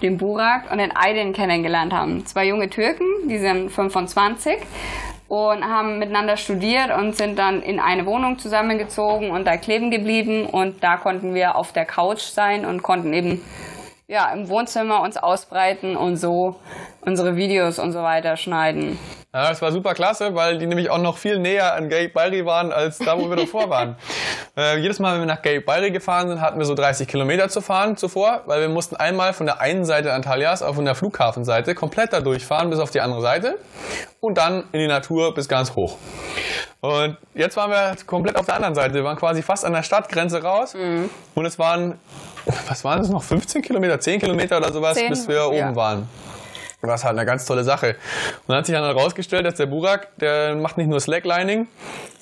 [0.02, 2.26] den Burak und den Aydin kennengelernt haben.
[2.26, 4.58] Zwei junge Türken, die sind 25
[5.28, 10.46] und haben miteinander studiert und sind dann in eine Wohnung zusammengezogen und da kleben geblieben
[10.46, 13.42] und da konnten wir auf der Couch sein und konnten eben
[14.06, 16.56] ja, im Wohnzimmer uns ausbreiten und so
[17.02, 18.98] unsere Videos und so weiter schneiden.
[19.34, 22.46] Ja, das war super klasse, weil die nämlich auch noch viel näher an Gay Bayri
[22.46, 23.96] waren, als da, wo wir davor waren.
[24.56, 27.48] Äh, jedes Mal, wenn wir nach Gay Bayri gefahren sind, hatten wir so 30 Kilometer
[27.48, 31.76] zu fahren zuvor, weil wir mussten einmal von der einen Seite Antalias auf der Flughafenseite
[31.76, 33.56] komplett da durchfahren bis auf die andere Seite
[34.18, 35.96] und dann in die Natur bis ganz hoch.
[36.80, 38.94] Und jetzt waren wir komplett auf der anderen Seite.
[38.94, 41.08] Wir waren quasi fast an der Stadtgrenze raus mhm.
[41.36, 42.00] und es waren
[42.68, 45.46] was waren das noch, 15 Kilometer, 10 Kilometer oder sowas, 10, bis wir ja.
[45.46, 46.08] oben waren.
[46.80, 47.88] War halt eine ganz tolle Sache.
[47.88, 51.66] Und dann hat sich dann herausgestellt, dass der Burak, der macht nicht nur Slacklining.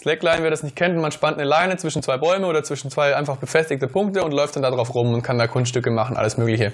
[0.06, 3.16] Slackline, wer das nicht kennt, man spannt eine Leine zwischen zwei Bäume oder zwischen zwei
[3.16, 6.36] einfach befestigte Punkte und läuft dann da drauf rum und kann da Kunststücke machen, alles
[6.36, 6.72] Mögliche.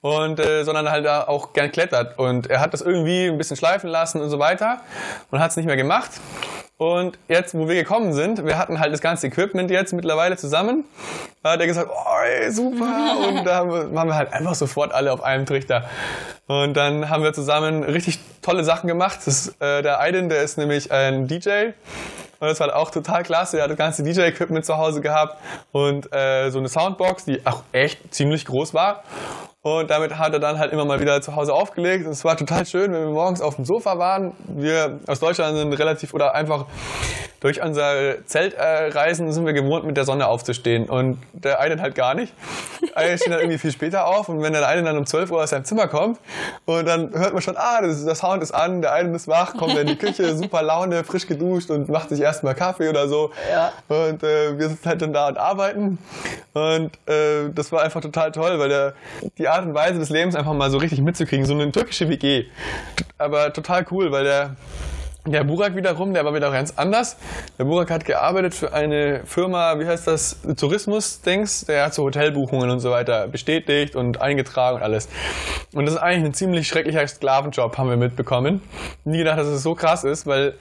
[0.00, 2.18] Und äh, sondern halt da auch gern klettert.
[2.18, 4.80] Und er hat das irgendwie ein bisschen schleifen lassen und so weiter
[5.30, 6.10] und hat es nicht mehr gemacht.
[6.78, 10.84] Und jetzt, wo wir gekommen sind, wir hatten halt das ganze Equipment jetzt mittlerweile zusammen,
[11.42, 13.16] da hat er gesagt, oh, ey, super.
[13.28, 15.84] Und da waren wir halt einfach sofort alle auf einem Trichter.
[16.46, 19.18] Und dann haben wir zusammen richtig tolle Sachen gemacht.
[19.26, 21.72] Das, äh, der Aiden, der ist nämlich ein DJ.
[22.40, 23.58] Und das war auch total klasse.
[23.58, 25.38] Er hat das ganze DJ-Equipment zu Hause gehabt
[25.72, 29.02] und äh, so eine Soundbox, die auch echt ziemlich groß war.
[29.62, 32.06] Und damit hat er dann halt immer mal wieder zu Hause aufgelegt.
[32.06, 34.32] Und es war total schön, wenn wir morgens auf dem Sofa waren.
[34.46, 36.66] Wir aus Deutschland sind relativ oder einfach
[37.40, 40.88] durch unsere Zeltreisen sind wir gewohnt, mit der Sonne aufzustehen.
[40.88, 42.32] Und der eine halt gar nicht.
[42.94, 44.28] Einer steht dann irgendwie viel später auf.
[44.28, 46.18] Und wenn der eine dann um 12 Uhr aus seinem Zimmer kommt,
[46.66, 49.56] und dann hört man schon, ah, das, der Sound ist an, der eine ist wach,
[49.56, 53.30] kommt in die Küche, super Laune, frisch geduscht und macht sich erstmal Kaffee oder so.
[53.50, 53.72] Ja.
[53.88, 55.98] Und äh, wir sitzen halt dann da und arbeiten.
[56.54, 58.94] Und äh, das war einfach total toll, weil der,
[59.38, 62.46] die Art und Weise des Lebens einfach mal so richtig mitzukriegen, so eine türkische WG.
[63.16, 64.56] Aber total cool, weil der
[65.26, 67.16] der Burak wiederum, der war wieder ganz anders.
[67.58, 71.66] Der Burak hat gearbeitet für eine Firma, wie heißt das, Tourismus-Dings.
[71.66, 75.08] Der hat so Hotelbuchungen und so weiter bestätigt und eingetragen und alles.
[75.74, 78.62] Und das ist eigentlich ein ziemlich schrecklicher Sklavenjob, haben wir mitbekommen.
[79.04, 80.54] Nie gedacht, dass es so krass ist, weil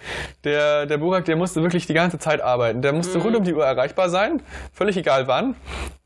[0.44, 2.82] der, der Burak, der musste wirklich die ganze Zeit arbeiten.
[2.82, 3.24] Der musste mhm.
[3.24, 4.42] rund um die Uhr erreichbar sein,
[4.74, 5.56] völlig egal wann.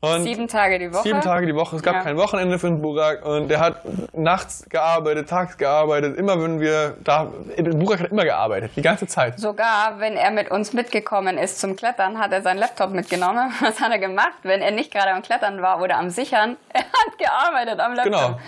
[0.00, 1.02] Und sieben Tage die Woche?
[1.04, 1.76] Sieben Tage die Woche.
[1.76, 2.02] Es gab ja.
[2.02, 3.24] kein Wochenende für den Burak.
[3.24, 3.76] Und der hat
[4.16, 6.16] nachts gearbeitet, tags gearbeitet.
[6.16, 9.38] Immer wenn wir da, Burak hat immer gearbeitet gearbeitet, die ganze Zeit.
[9.38, 13.52] Sogar, wenn er mit uns mitgekommen ist zum Klettern, hat er seinen Laptop mitgenommen.
[13.60, 16.56] Was hat er gemacht, wenn er nicht gerade am Klettern war oder am Sichern?
[16.74, 18.12] Er hat gearbeitet am Laptop.
[18.12, 18.38] Genau.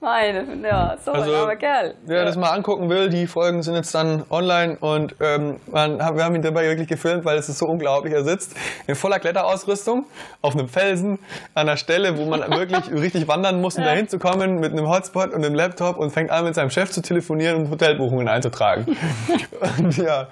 [0.00, 1.94] Meine, ja, so Also, ein armer Kerl.
[2.06, 6.24] Wer das mal angucken will, die Folgen sind jetzt dann online und ähm, man, wir
[6.24, 8.14] haben ihn dabei wirklich gefilmt, weil es ist so unglaublich.
[8.14, 8.54] Er sitzt
[8.86, 10.06] in voller Kletterausrüstung
[10.40, 11.18] auf einem Felsen
[11.54, 13.90] an einer Stelle, wo man wirklich richtig wandern muss, um Ja.
[13.90, 16.90] dahin zu kommen mit einem Hotspot und einem Laptop und fängt an mit seinem Chef
[16.90, 18.96] zu telefonieren und Hotelbuchungen einzutragen.
[19.78, 20.28] und ja,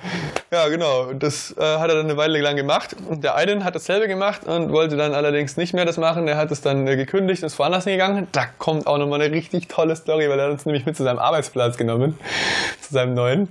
[0.52, 1.08] ja genau.
[1.08, 2.96] Und Das äh, hat er dann eine Weile lang gemacht.
[3.08, 6.28] Und der Aiden hat dasselbe gemacht und wollte dann allerdings nicht mehr das machen.
[6.28, 8.28] Er hat es dann äh, gekündigt und ist woanders hingegangen.
[8.32, 11.04] Da kommt auch nochmal eine richtig tolle Story, weil er hat uns nämlich mit zu
[11.04, 12.18] seinem Arbeitsplatz genommen,
[12.80, 13.48] zu seinem neuen.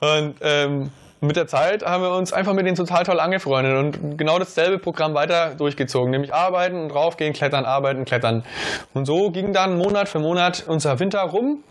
[0.00, 0.90] Und ähm,
[1.24, 4.78] mit der Zeit haben wir uns einfach mit denen total toll angefreundet und genau dasselbe
[4.78, 8.44] Programm weiter durchgezogen, nämlich arbeiten und raufgehen, klettern, arbeiten, klettern.
[8.92, 11.62] Und so ging dann Monat für Monat unser Winter rum,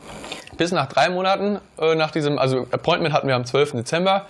[0.58, 3.72] bis nach drei Monaten, äh, nach diesem, also Appointment hatten wir am 12.
[3.72, 4.28] Dezember,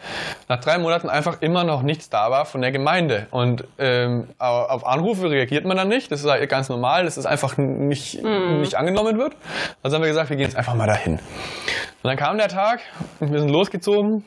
[0.48, 3.28] nach drei Monaten einfach immer noch nichts da war von der Gemeinde.
[3.32, 7.18] Und ähm, au- auf Anrufe reagiert man dann nicht, das ist halt ganz normal, dass
[7.18, 9.34] es einfach nicht, nicht angenommen wird.
[9.82, 11.14] Also haben wir gesagt, wir gehen jetzt einfach mal dahin.
[11.16, 12.80] Und dann kam der Tag
[13.20, 14.24] und wir sind losgezogen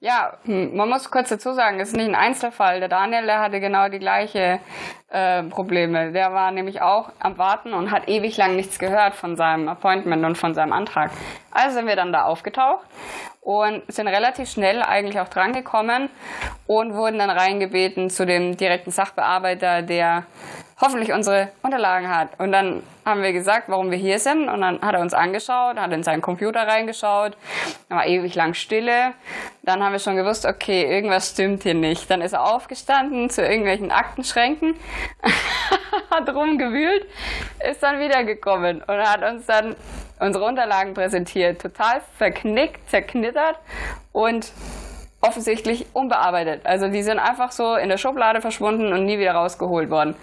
[0.00, 2.80] Ja, hm, man muss kurz dazu sagen, es ist nicht ein Einzelfall.
[2.80, 4.60] Der Daniel, der hatte genau die gleiche
[5.08, 6.12] äh, Probleme.
[6.12, 10.22] Der war nämlich auch am Warten und hat ewig lang nichts gehört von seinem Appointment
[10.24, 11.10] und von seinem Antrag.
[11.50, 12.84] Also sind wir dann da aufgetaucht
[13.40, 16.10] und sind relativ schnell eigentlich auch drangekommen
[16.66, 20.24] und wurden dann reingebeten zu dem direkten Sachbearbeiter, der
[20.78, 22.38] hoffentlich unsere Unterlagen hat.
[22.38, 24.48] Und dann haben wir gesagt, warum wir hier sind.
[24.48, 27.36] Und dann hat er uns angeschaut, hat in seinen Computer reingeschaut.
[27.88, 29.14] Dann war ewig lang Stille.
[29.62, 32.10] Dann haben wir schon gewusst, okay, irgendwas stimmt hier nicht.
[32.10, 34.74] Dann ist er aufgestanden zu irgendwelchen Aktenschränken,
[36.10, 37.06] hat rumgewühlt,
[37.70, 39.76] ist dann wiedergekommen und hat uns dann
[40.20, 41.60] unsere Unterlagen präsentiert.
[41.62, 43.56] Total verknickt, zerknittert
[44.12, 44.52] und
[45.20, 46.66] offensichtlich unbearbeitet.
[46.66, 50.14] Also die sind einfach so in der Schublade verschwunden und nie wieder rausgeholt worden.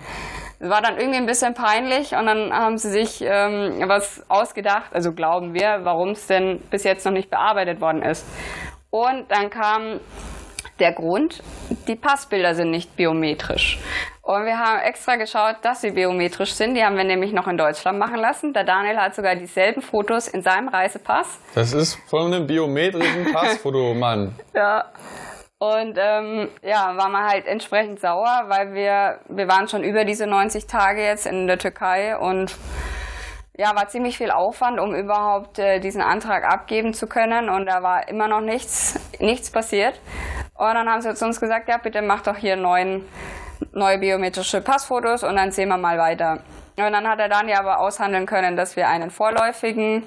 [0.64, 4.94] Es war dann irgendwie ein bisschen peinlich und dann haben sie sich ähm, was ausgedacht,
[4.94, 8.26] also glauben wir, warum es denn bis jetzt noch nicht bearbeitet worden ist.
[8.90, 10.00] Und dann kam
[10.80, 11.44] der Grund,
[11.90, 13.78] die Passbilder sind nicht biometrisch.
[14.22, 16.76] Und wir haben extra geschaut, dass sie biometrisch sind.
[16.76, 18.54] Die haben wir nämlich noch in Deutschland machen lassen.
[18.54, 21.40] Der Daniel hat sogar dieselben Fotos in seinem Reisepass.
[21.56, 24.34] Das ist von einem biometrischen Passfoto, Mann.
[24.56, 24.86] Ja.
[25.64, 30.28] Und ähm, ja, war man halt entsprechend sauer, weil wir, wir waren schon über diese
[30.28, 32.54] 90 Tage jetzt in der Türkei und
[33.56, 37.82] ja, war ziemlich viel Aufwand, um überhaupt äh, diesen Antrag abgeben zu können und da
[37.82, 40.02] war immer noch nichts, nichts passiert.
[40.54, 43.08] Und dann haben sie zu uns gesagt, ja, bitte macht doch hier neuen,
[43.72, 46.40] neue biometrische Passfotos und dann sehen wir mal weiter.
[46.76, 50.04] Und dann hat er dann ja aber aushandeln können, dass wir einen vorläufigen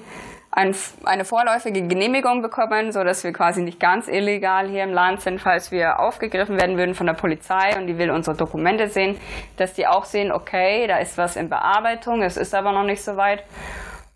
[0.57, 5.21] ein, eine vorläufige Genehmigung bekommen, so dass wir quasi nicht ganz illegal hier im Land
[5.21, 9.19] sind, falls wir aufgegriffen werden würden von der Polizei und die will unsere Dokumente sehen,
[9.57, 13.03] dass die auch sehen, okay, da ist was in Bearbeitung, es ist aber noch nicht
[13.03, 13.43] so weit.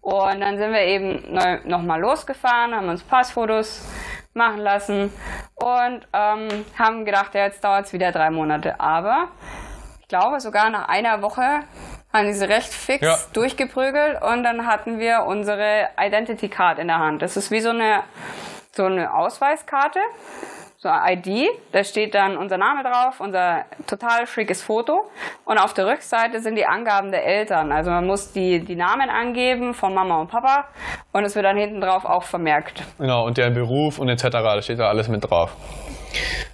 [0.01, 1.32] Und dann sind wir eben
[1.65, 3.88] nochmal losgefahren, haben uns Passfotos
[4.34, 5.13] machen lassen
[5.54, 8.80] und ähm, haben gedacht, ja, jetzt dauert es wieder drei Monate.
[8.80, 9.27] Aber
[10.01, 11.60] ich glaube, sogar nach einer Woche
[12.13, 13.15] haben die sie recht fix Ja.
[13.34, 17.21] durchgeprügelt und dann hatten wir unsere Identity Card in der Hand.
[17.21, 18.04] Das ist wie so eine,
[18.71, 20.00] so eine Ausweiskarte,
[20.78, 21.50] so eine ID.
[21.71, 25.10] Da steht dann unser Name drauf, unser total schickes Foto
[25.45, 27.71] und auf der Rückseite sind die Angaben der Eltern.
[27.71, 30.65] Also man muss die, die Namen angeben von Mama und Papa
[31.13, 32.84] und es wird dann hinten drauf auch vermerkt.
[32.97, 34.24] Genau, und deren Beruf und etc.
[34.32, 35.52] Da steht da alles mit drauf.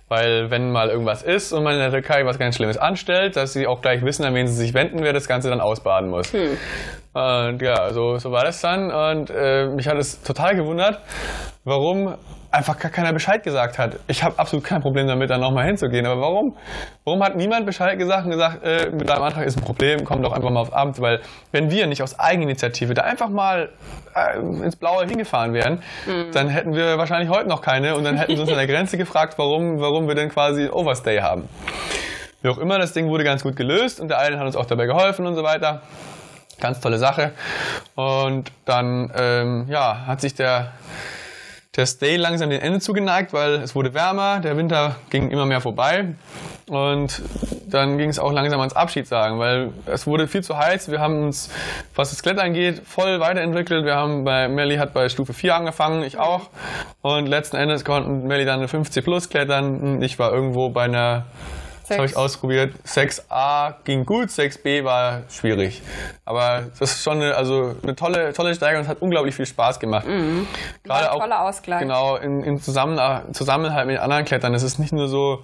[0.09, 3.53] Weil wenn mal irgendwas ist und man in der Türkei was ganz Schlimmes anstellt, dass
[3.53, 6.33] sie auch gleich wissen, an wen sie sich wenden, wer das Ganze dann ausbaden muss.
[6.33, 8.91] Und ja, so, so war das dann.
[8.91, 11.01] Und äh, mich hat es total gewundert,
[11.65, 12.15] warum
[12.57, 13.97] einfach gar keiner Bescheid gesagt hat.
[14.07, 16.05] Ich habe absolut kein Problem damit, da nochmal hinzugehen.
[16.05, 16.57] Aber warum?
[17.05, 20.21] Warum hat niemand Bescheid gesagt und gesagt, äh, mit deinem Antrag ist ein Problem, komm
[20.21, 20.99] doch einfach mal aufs Amt?
[20.99, 23.69] Weil wenn wir nicht aus Eigeninitiative da einfach mal
[24.15, 25.83] äh, ins Blaue hingefahren wären,
[26.33, 28.97] dann hätten wir wahrscheinlich heute noch keine und dann hätten sie uns an der Grenze
[28.97, 31.47] gefragt, warum, warum wir denn quasi Overstay haben.
[32.41, 34.65] Wie auch immer, das Ding wurde ganz gut gelöst und der eine hat uns auch
[34.65, 35.81] dabei geholfen und so weiter.
[36.59, 37.33] Ganz tolle Sache.
[37.95, 40.71] Und dann ähm, ja, hat sich der,
[41.77, 45.61] der Stay langsam dem Ende zugeneigt, weil es wurde wärmer, der Winter ging immer mehr
[45.61, 46.15] vorbei.
[46.67, 47.21] Und
[47.69, 50.91] dann ging es auch langsam ans Abschied sagen, weil es wurde viel zu heiß.
[50.91, 51.49] Wir haben uns,
[51.95, 53.85] was das Klettern geht, voll weiterentwickelt.
[53.85, 56.49] Wir haben bei Melly hat bei Stufe 4 angefangen, ich auch.
[57.01, 60.01] Und letzten Endes konnten Melly dann eine 50 plus klettern.
[60.01, 61.27] Ich war irgendwo bei einer
[61.87, 62.73] das habe ich ausprobiert.
[62.85, 65.81] 6a ging gut, 6b war schwierig.
[66.25, 68.83] Aber das ist schon eine, also eine tolle, tolle Steigerung.
[68.83, 70.07] Es hat unglaublich viel Spaß gemacht.
[70.07, 70.47] Mhm.
[70.85, 71.81] War ein toller Ausgleich.
[71.81, 72.99] Genau, in, in Zusammen,
[73.33, 74.53] Zusammenhalt mit den anderen Klettern.
[74.53, 75.43] Es ist nicht nur so,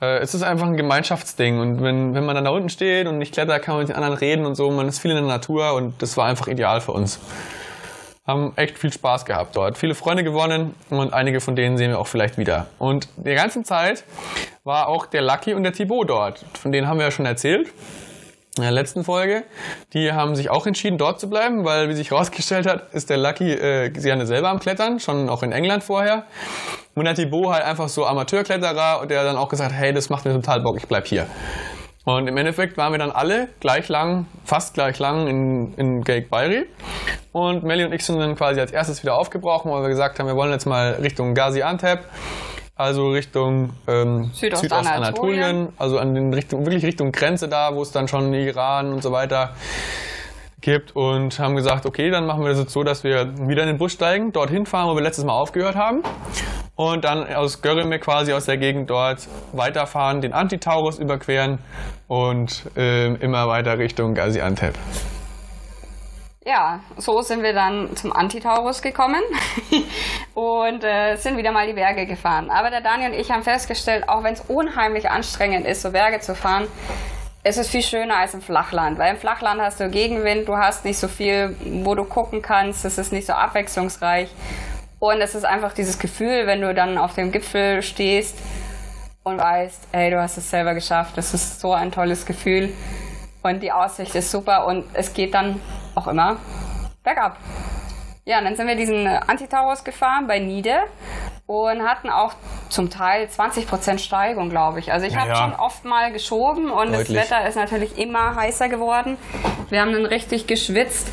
[0.00, 1.60] äh, es ist einfach ein Gemeinschaftsding.
[1.60, 3.96] Und wenn, wenn man dann da unten steht und nicht klettert, kann man mit den
[3.96, 4.70] anderen reden und so.
[4.70, 7.20] Man ist viel in der Natur und das war einfach ideal für uns.
[8.28, 9.78] Haben echt viel Spaß gehabt dort.
[9.78, 12.66] Viele Freunde gewonnen und einige von denen sehen wir auch vielleicht wieder.
[12.78, 14.04] Und die ganze Zeit
[14.64, 16.44] war auch der Lucky und der Thibaut dort.
[16.60, 17.72] Von denen haben wir ja schon erzählt
[18.58, 19.44] in der letzten Folge.
[19.94, 23.16] Die haben sich auch entschieden, dort zu bleiben, weil, wie sich herausgestellt hat, ist der
[23.16, 26.24] Lucky äh, gerne selber am Klettern, schon auch in England vorher.
[26.94, 30.26] Und der Thibaut halt einfach so Amateurkletterer und der dann auch gesagt, hey, das macht
[30.26, 31.26] mir total Bock, ich bleib hier.
[32.08, 36.30] Und im Endeffekt waren wir dann alle gleich lang, fast gleich lang in, in Geik
[36.30, 36.64] Bayri.
[37.32, 40.26] Und Melly und ich sind dann quasi als erstes wieder aufgebrochen, weil wir gesagt haben,
[40.26, 42.06] wir wollen jetzt mal Richtung Gaziantep
[42.76, 47.90] also Richtung ähm, Südostanatolien, Südost also an den Richtung, wirklich Richtung Grenze da, wo es
[47.90, 49.54] dann schon Iran und so weiter
[50.62, 50.96] gibt.
[50.96, 53.78] Und haben gesagt, okay, dann machen wir das jetzt so, dass wir wieder in den
[53.78, 56.02] Bus steigen, dorthin fahren, wo wir letztes Mal aufgehört haben
[56.78, 61.58] und dann aus Görreme quasi aus der Gegend dort weiterfahren, den Antitaurus überqueren
[62.06, 64.74] und äh, immer weiter Richtung Gaziantep
[66.46, 69.20] ja, so sind wir dann zum Antitaurus gekommen
[70.34, 72.50] und äh, sind wieder mal die Berge gefahren.
[72.50, 76.20] Aber der Daniel und ich haben festgestellt, auch wenn es unheimlich anstrengend ist, so Berge
[76.20, 76.66] zu fahren,
[77.42, 78.98] es ist viel schöner als im Flachland.
[78.98, 82.86] Weil im Flachland hast du Gegenwind, du hast nicht so viel, wo du gucken kannst,
[82.86, 84.30] es ist nicht so abwechslungsreich.
[85.00, 88.36] Und es ist einfach dieses Gefühl, wenn du dann auf dem Gipfel stehst
[89.22, 91.16] und weißt, hey, du hast es selber geschafft.
[91.16, 92.72] Das ist so ein tolles Gefühl.
[93.42, 95.60] Und die Aussicht ist super und es geht dann
[95.94, 96.38] auch immer
[97.04, 97.36] bergab.
[98.24, 100.80] Ja, und dann sind wir diesen Antitaurus gefahren bei Niede
[101.46, 102.34] und hatten auch
[102.68, 104.92] zum Teil 20% Steigung, glaube ich.
[104.92, 105.36] Also ich habe ja.
[105.36, 107.16] schon oft mal geschoben und Deutlich.
[107.16, 109.16] das Wetter ist natürlich immer heißer geworden.
[109.70, 111.08] Wir haben dann richtig geschwitzt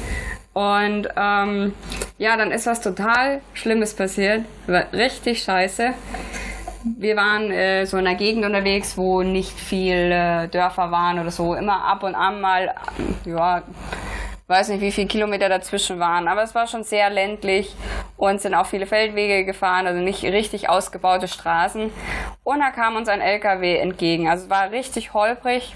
[0.55, 1.73] und ähm,
[2.17, 4.45] ja, dann ist was total Schlimmes passiert.
[4.93, 5.93] Richtig scheiße.
[6.97, 11.31] Wir waren äh, so in einer Gegend unterwegs, wo nicht viele äh, Dörfer waren oder
[11.31, 11.55] so.
[11.55, 12.73] Immer ab und an mal,
[13.25, 13.63] ja,
[14.47, 17.75] weiß nicht, wie viele Kilometer dazwischen waren, aber es war schon sehr ländlich
[18.15, 21.91] und sind auch viele Feldwege gefahren, also nicht richtig ausgebaute Straßen.
[22.45, 24.29] Und da kam uns ein LKW entgegen.
[24.29, 25.73] Also es war richtig holprig.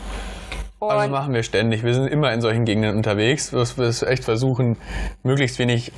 [0.80, 1.84] Und also machen wir ständig.
[1.84, 4.78] Wir sind immer in solchen Gegenden unterwegs, wo wir echt versuchen,
[5.24, 5.92] möglichst wenig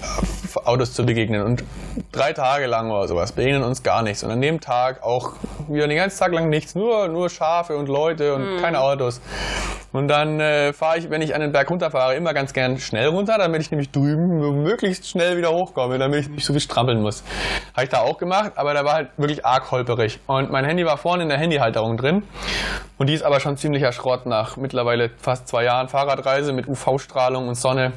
[0.66, 1.44] Autos zu begegnen.
[1.44, 1.64] Und
[2.12, 4.24] drei Tage lang oder sowas begegnen uns gar nichts.
[4.24, 5.34] Und an dem Tag auch
[5.68, 8.60] wieder den ganzen Tag lang nichts, nur, nur Schafe und Leute und mhm.
[8.60, 9.22] keine Autos.
[9.92, 13.10] Und dann äh, fahre ich, wenn ich an den Berg runterfahre, immer ganz gern schnell
[13.10, 17.02] runter, damit ich nämlich drüben möglichst schnell wieder hochkomme, damit ich nicht so viel strampeln
[17.02, 17.24] muss.
[17.74, 20.20] Habe ich da auch gemacht, aber da war halt wirklich arg holperig.
[20.28, 22.24] Und mein Handy war vorne in der Handyhalterung drin.
[22.98, 27.50] Und die ist aber schon ziemlicher Schrott nach mittlerweile fast zwei Jahren Fahrradreise mit UV-Strahlung
[27.50, 27.92] und Sonne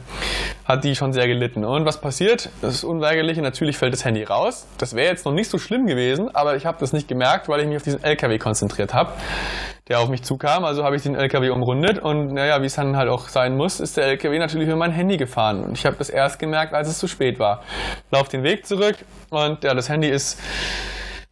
[0.64, 1.64] hat die schon sehr gelitten.
[1.64, 2.48] Und was passiert?
[2.62, 3.42] Das ist Unweigerliche.
[3.42, 4.66] Natürlich fällt das Handy raus.
[4.78, 7.60] Das wäre jetzt noch nicht so schlimm gewesen, aber ich habe das nicht gemerkt, weil
[7.60, 9.12] ich mich auf diesen LKW konzentriert habe,
[9.88, 10.64] der auf mich zukam.
[10.64, 13.78] Also habe ich den LKW umrundet und naja, wie es dann halt auch sein muss,
[13.78, 15.62] ist der LKW natürlich über mein Handy gefahren.
[15.62, 17.62] Und ich habe das erst gemerkt, als es zu spät war.
[18.10, 18.96] Lauf den Weg zurück
[19.30, 20.40] und ja, das Handy ist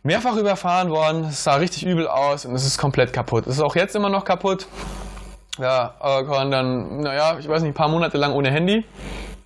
[0.04, 1.24] mehrfach überfahren worden.
[1.24, 3.48] Es sah richtig übel aus und es ist komplett kaputt.
[3.48, 4.68] Es ist auch jetzt immer noch kaputt.
[5.58, 8.84] Ja, aber kann dann, naja, ich weiß nicht, ein paar Monate lang ohne Handy.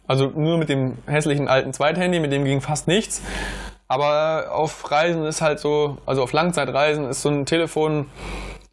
[0.06, 3.22] Also nur mit dem hässlichen alten Zweithandy, mit dem ging fast nichts.
[3.88, 8.06] Aber auf Reisen ist halt so, also auf Langzeitreisen ist so ein Telefon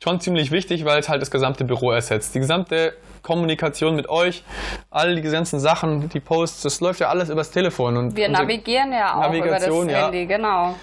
[0.02, 2.36] schon ziemlich wichtig, weil es halt das gesamte Büro ersetzt.
[2.36, 4.44] Die gesamte Kommunikation mit euch,
[4.92, 7.96] all die ganzen Sachen, die Posts, das läuft ja alles übers Telefon.
[7.96, 10.06] Und wir navigieren ja auch über das ja.
[10.06, 10.76] Handy, genau.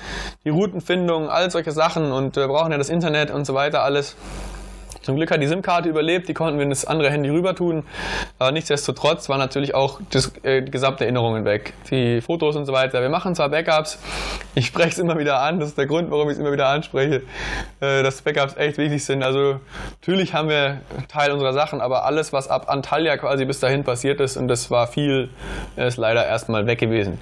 [0.45, 4.17] Die Routenfindung, all solche Sachen und wir brauchen ja das Internet und so weiter alles.
[5.03, 7.85] Zum Glück hat die SIM-Karte überlebt, die konnten wir in das andere Handy rüber tun.
[8.39, 11.73] Aber nichtsdestotrotz waren natürlich auch das, äh, die gesamte Erinnerungen weg.
[11.91, 13.01] Die Fotos und so weiter.
[13.01, 13.99] Wir machen zwar Backups,
[14.55, 16.69] ich spreche es immer wieder an, das ist der Grund, warum ich es immer wieder
[16.69, 17.23] anspreche,
[17.81, 19.23] äh, dass Backups echt wichtig sind.
[19.23, 19.61] Also
[20.01, 24.21] natürlich haben wir Teil unserer Sachen, aber alles, was ab Antalya quasi bis dahin passiert
[24.21, 25.31] ist, und das war viel,
[25.77, 27.19] ist leider erstmal weg gewesen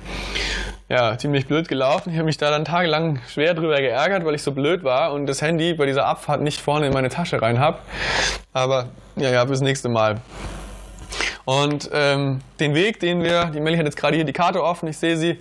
[0.88, 2.11] ja, ziemlich blöd gelaufen.
[2.11, 5.27] Ich habe mich da dann tagelang schwer drüber geärgert, weil ich so blöd war und
[5.27, 7.79] das Handy bei dieser Abfahrt nicht vorne in meine Tasche rein habe.
[8.53, 10.20] Aber ja, ja, bis nächste Mal.
[11.44, 14.88] Und ähm, den Weg, den wir, die Melli hat jetzt gerade hier die Karte offen,
[14.88, 15.38] ich sehe sie,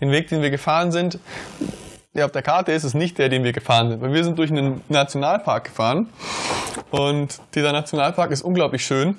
[0.00, 1.18] den Weg, den wir gefahren sind,
[2.14, 4.02] der auf der Karte ist, ist nicht der, den wir gefahren sind.
[4.02, 6.08] Weil wir sind durch einen Nationalpark gefahren
[6.90, 9.16] und dieser Nationalpark ist unglaublich schön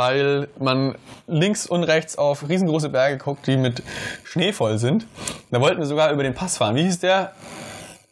[0.00, 0.94] weil man
[1.26, 3.82] links und rechts auf riesengroße Berge guckt, die mit
[4.24, 5.06] Schnee voll sind.
[5.50, 6.74] Da wollten wir sogar über den Pass fahren.
[6.74, 7.32] Wie hieß der?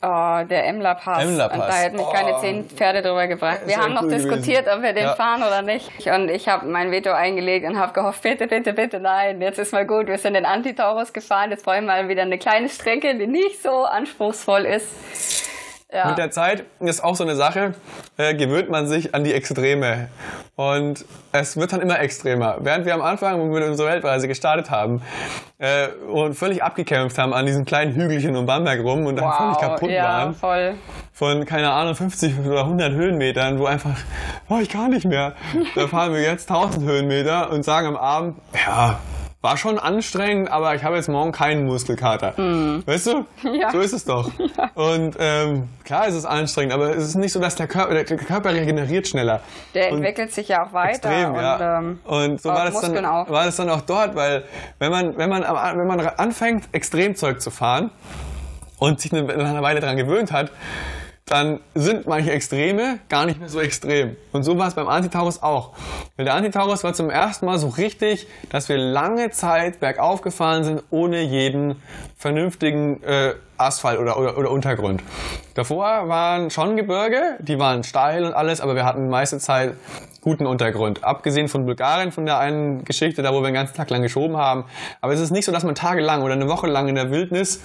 [0.03, 1.25] Oh, der Emler Pass.
[1.25, 1.61] Emler Pass.
[1.61, 2.13] Und da hätten mich oh.
[2.13, 3.61] keine zehn Pferde drüber gebracht.
[3.65, 4.77] Wir haben noch cool diskutiert, gewesen.
[4.77, 5.15] ob wir den ja.
[5.15, 5.91] fahren oder nicht.
[6.07, 9.73] Und ich habe mein Veto eingelegt und habe gehofft, bitte, bitte, bitte, nein, jetzt ist
[9.73, 10.07] mal gut.
[10.09, 11.51] Wir sind den Antitaurus gefahren.
[11.51, 15.48] Jetzt wollen wir mal wieder eine kleine Strecke, die nicht so anspruchsvoll ist.
[15.91, 16.09] Ja.
[16.09, 17.73] Mit der Zeit ist auch so eine Sache,
[18.19, 20.09] äh, gewöhnt man sich an die Extreme.
[20.55, 22.59] Und es wird dann immer extremer.
[22.61, 25.01] Während wir am Anfang, wo wir unsere Weltreise gestartet haben
[25.57, 29.37] äh, und völlig abgekämpft haben an diesen kleinen Hügelchen um Bamberg rum und dann wow,
[29.39, 30.35] völlig kaputt ja, waren.
[30.35, 30.75] Voll.
[31.15, 33.97] Von, keine Ahnung, 50 oder 100 Höhenmetern, wo einfach,
[34.51, 35.33] oh, ich kann nicht mehr.
[35.75, 38.99] Da fahren wir jetzt 1000 Höhenmeter und sagen am Abend, ja,
[39.49, 42.35] war schon anstrengend, aber ich habe jetzt morgen keinen Muskelkater.
[42.37, 42.83] Mhm.
[42.87, 43.25] Weißt du?
[43.51, 43.71] Ja.
[43.71, 44.31] So ist es doch.
[44.59, 44.71] Ja.
[44.75, 48.05] Und ähm, klar ist es anstrengend, aber es ist nicht so, dass der Körper, der
[48.05, 49.41] Körper regeneriert schneller.
[49.75, 51.11] Der und entwickelt sich ja auch weiter.
[51.11, 51.79] Extrem, und, ja.
[51.79, 53.29] Ähm, und so war das, dann, auch.
[53.29, 54.45] war das dann auch dort, weil
[54.79, 57.91] wenn man, wenn man, wenn man anfängt, Extremzeug zu fahren
[58.79, 60.51] und sich nach einer Weile daran gewöhnt hat,
[61.29, 64.17] dann sind manche Extreme gar nicht mehr so extrem.
[64.33, 65.73] Und so war es beim Antitaurus auch.
[66.17, 70.65] Weil der Antitaurus war zum ersten Mal so richtig, dass wir lange Zeit bergauf gefahren
[70.65, 71.77] sind, ohne jeden
[72.17, 75.03] vernünftigen äh, Asphalt oder, oder, oder Untergrund.
[75.55, 79.75] Davor waren schon Gebirge, die waren steil und alles, aber wir hatten die meiste Zeit
[80.21, 81.05] guten Untergrund.
[81.05, 84.37] Abgesehen von Bulgarien, von der einen Geschichte, da wo wir einen ganzen Tag lang geschoben
[84.37, 84.65] haben.
[85.01, 87.63] Aber es ist nicht so, dass man tagelang oder eine Woche lang in der Wildnis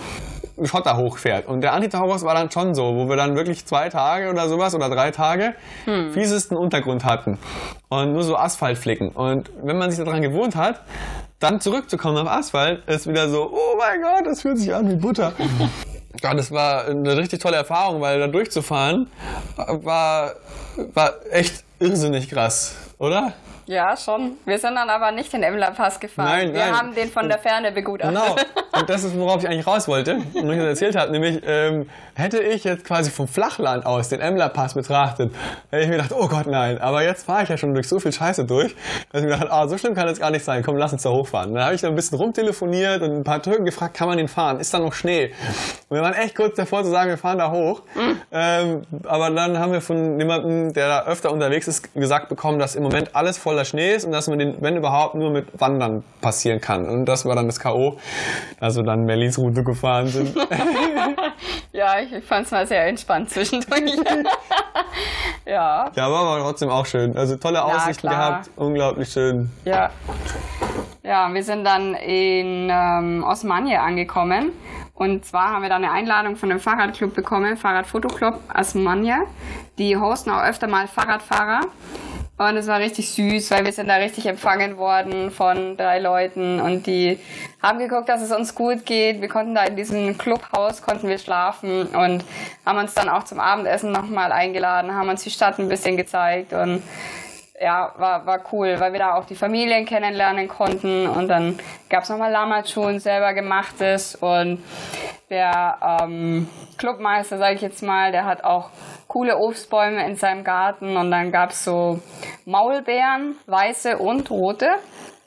[0.63, 1.47] Schotter hochfährt.
[1.47, 4.75] Und der Antitaurus war dann schon so, wo wir dann wirklich zwei Tage oder sowas
[4.75, 6.11] oder drei Tage hm.
[6.11, 7.39] fiesesten Untergrund hatten.
[7.89, 9.09] Und nur so Asphaltflicken.
[9.09, 10.81] Und wenn man sich daran gewohnt hat,
[11.43, 14.95] dann zurückzukommen auf Asphalt, ist wieder so, oh mein Gott, das fühlt sich an wie
[14.95, 15.33] Butter.
[16.21, 19.07] Ja, das war eine richtig tolle Erfahrung, weil da durchzufahren
[19.57, 20.33] war,
[20.93, 23.33] war echt irrsinnig krass, oder?
[23.65, 24.37] Ja, schon.
[24.45, 26.27] Wir sind dann aber nicht den Emler Pass gefahren.
[26.27, 26.77] Nein, Wir nein.
[26.77, 28.15] haben den von der Ferne begutachtet.
[28.15, 28.35] Genau.
[28.79, 31.11] Und das ist, worauf ich eigentlich raus wollte und ich das erzählt habe.
[31.11, 35.31] Nämlich, ähm, hätte ich jetzt quasi vom Flachland aus den Emler Pass betrachtet,
[35.69, 36.79] hätte ich mir gedacht, oh Gott, nein.
[36.79, 38.75] Aber jetzt fahre ich ja schon durch so viel Scheiße durch,
[39.11, 40.63] dass ich mir gedacht ah, so schlimm kann das gar nicht sein.
[40.63, 41.53] Komm, lass uns da hochfahren.
[41.53, 44.27] Dann habe ich da ein bisschen rumtelefoniert und ein paar Türken gefragt, kann man den
[44.27, 44.59] fahren?
[44.59, 45.33] Ist da noch Schnee?
[45.89, 47.83] Und wir waren echt kurz davor zu sagen, wir fahren da hoch.
[47.93, 48.21] Mhm.
[48.31, 52.75] Ähm, aber dann haben wir von jemandem, der da öfter unterwegs ist, gesagt bekommen, dass
[52.75, 56.03] im Moment alles voller Schnee ist und dass man den, wenn überhaupt, nur mit Wandern
[56.21, 56.87] passieren kann.
[56.87, 57.97] Und das war dann das K.O.,
[58.59, 60.35] dass wir dann Merlins Route gefahren sind.
[61.71, 63.81] ja, ich fand es mal sehr entspannt zwischendurch.
[65.45, 65.91] ja.
[65.95, 67.17] Ja, war aber trotzdem auch schön.
[67.17, 69.49] Also tolle Aussichten ja, gehabt, unglaublich schön.
[69.65, 69.89] Ja.
[71.03, 74.51] Ja, wir sind dann in ähm, Osmanje angekommen.
[74.93, 79.15] Und zwar haben wir da eine Einladung von dem Fahrradclub bekommen, Fahrradfotoclub Osmanje.
[79.79, 81.61] Die hosten auch öfter mal Fahrradfahrer.
[82.35, 86.59] Und es war richtig süß, weil wir sind da richtig empfangen worden von drei Leuten
[86.59, 87.19] und die
[87.61, 89.21] haben geguckt, dass es uns gut geht.
[89.21, 92.25] Wir konnten da in diesem Clubhaus, konnten wir schlafen und
[92.65, 96.53] haben uns dann auch zum Abendessen nochmal eingeladen, haben uns die Stadt ein bisschen gezeigt
[96.53, 96.81] und
[97.59, 101.07] ja, war, war cool, weil wir da auch die Familien kennenlernen konnten.
[101.07, 104.15] Und dann gab es nochmal Lamachun selber gemachtes.
[104.15, 104.63] Und
[105.29, 108.69] der ähm, Clubmeister, sage ich jetzt mal, der hat auch
[109.07, 110.97] coole Obstbäume in seinem Garten.
[110.97, 111.99] Und dann gab es so
[112.45, 114.69] Maulbeeren, weiße und rote.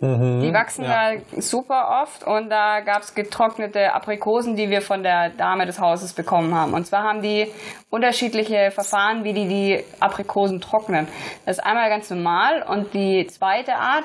[0.01, 1.13] Mhm, die wachsen ja.
[1.13, 5.81] da super oft und da gab es getrocknete Aprikosen, die wir von der Dame des
[5.81, 6.75] Hauses bekommen haben.
[6.75, 7.51] Und zwar haben die
[7.89, 11.09] unterschiedliche Verfahren, wie die die Aprikosen trocknen.
[11.47, 14.05] Das ist einmal ganz normal und die zweite Art,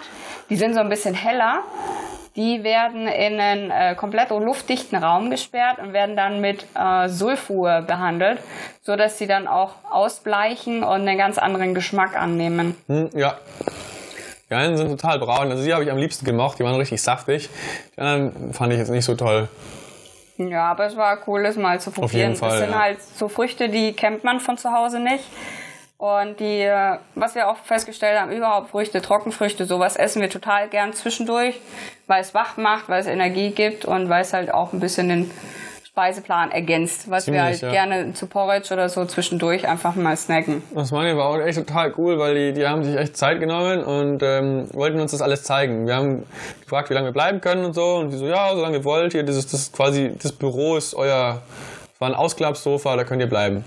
[0.50, 1.64] die sind so ein bisschen heller
[2.36, 7.82] die werden in einen äh, komplett luftdichten Raum gesperrt und werden dann mit äh, Sulfur
[7.82, 8.40] behandelt,
[8.82, 12.78] so dass sie dann auch ausbleichen und einen ganz anderen Geschmack annehmen.
[12.88, 13.36] Hm, ja.
[14.52, 17.02] Die einen sind total braun, also die habe ich am liebsten gemocht, die waren richtig
[17.02, 17.50] saftig.
[17.96, 19.48] Die anderen fand ich jetzt nicht so toll.
[20.36, 22.06] Ja, aber es war cool, das mal zu probieren.
[22.06, 22.80] Auf jeden Fall, das sind ja.
[22.80, 25.24] halt so Früchte, die kennt man von zu Hause nicht.
[25.98, 26.70] Und die,
[27.16, 31.62] was wir auch festgestellt haben, überhaupt Früchte, Trockenfrüchte, sowas essen wir total gern zwischendurch,
[32.08, 35.08] weil es wach macht, weil es Energie gibt und weil es halt auch ein bisschen
[35.08, 35.32] den
[35.94, 37.72] Speiseplan ergänzt, was Ziemlich, wir halt ja.
[37.72, 40.64] gerne zu Porridge oder so zwischendurch einfach mal snacken.
[40.74, 43.84] Das meine war auch echt total cool, weil die, die haben sich echt Zeit genommen
[43.84, 45.88] und ähm, wollten uns das alles zeigen.
[45.88, 46.26] Wir haben
[46.62, 48.86] gefragt, wie lange wir bleiben können und so und die so, ja, so lange ihr
[48.86, 51.42] wollt, hier, das ist das quasi, das Büro ist euer,
[52.00, 53.66] war ein Ausklappsofa, da könnt ihr bleiben.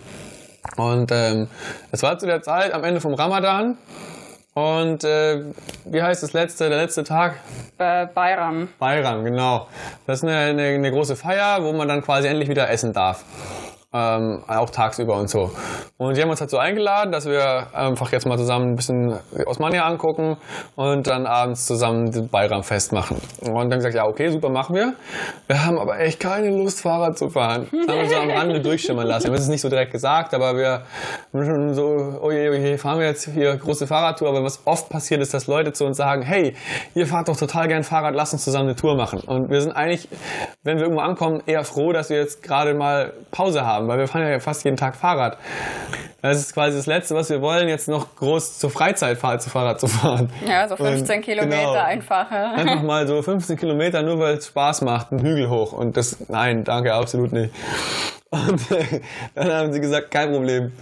[0.79, 1.49] Und ähm,
[1.93, 3.77] es war zu der Zeit am Ende vom Ramadan.
[4.55, 5.43] Und äh,
[5.85, 7.35] wie heißt das letzte, der letzte Tag?
[7.77, 8.69] Äh, Bayram.
[8.79, 9.67] Bayram, genau.
[10.07, 13.25] Das ist eine, eine, eine große Feier, wo man dann quasi endlich wieder essen darf
[13.95, 15.53] ähm, auch tagsüber und so.
[15.97, 19.19] Und die haben uns halt so eingeladen, dass wir einfach jetzt mal zusammen ein bisschen
[19.47, 20.37] Osmania angucken
[20.75, 23.21] und dann abends zusammen den Bayram-Fest machen.
[23.41, 24.95] Und dann gesagt, ja, okay, super, machen wir.
[25.47, 27.69] Wir haben aber echt keine Lust, Fahrrad zu fahren.
[27.71, 29.27] Das haben wir so am Rande durchschimmern lassen.
[29.27, 30.83] Wir haben es nicht so direkt gesagt, aber wir
[31.33, 34.29] haben schon so, oh je, oh je, fahren wir jetzt hier große Fahrradtour.
[34.29, 36.57] Aber was oft passiert ist, dass Leute zu uns sagen, hey,
[36.97, 39.21] ihr fahrt doch total gern Fahrrad, lass uns zusammen eine Tour machen.
[39.21, 40.09] Und wir sind eigentlich
[40.65, 44.09] wenn wir irgendwo ankommen, eher froh, dass wir jetzt gerade mal Pause haben, weil wir
[44.09, 45.39] fahren ja fast jeden Tag Fahrrad.
[46.23, 49.79] Das ist quasi das Letzte, was wir wollen, jetzt noch groß zur Freizeitfahrt zu Fahrrad
[49.79, 50.31] zu fahren.
[50.49, 52.31] Ja, so 15 Und, Kilometer genau, einfach.
[52.31, 55.73] Einfach mal so 15 Kilometer, nur weil es Spaß macht, einen Hügel hoch.
[55.73, 57.53] Und das, nein, danke, absolut nicht.
[58.35, 59.01] Und äh,
[59.35, 60.73] dann haben sie gesagt, kein Problem,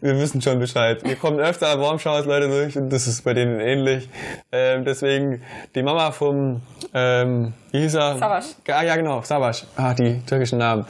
[0.00, 1.02] wir wissen schon Bescheid.
[1.04, 4.08] Wir kommen öfter Warmshowers Leute durch und das ist bei denen ähnlich.
[4.50, 5.42] Ähm, deswegen
[5.74, 6.62] die Mama vom
[6.94, 8.18] ähm, wie hieß er?
[8.18, 8.44] Savasch.
[8.68, 9.64] Ah, ja, genau, Savasch.
[9.76, 10.86] Ah, die türkischen Namen.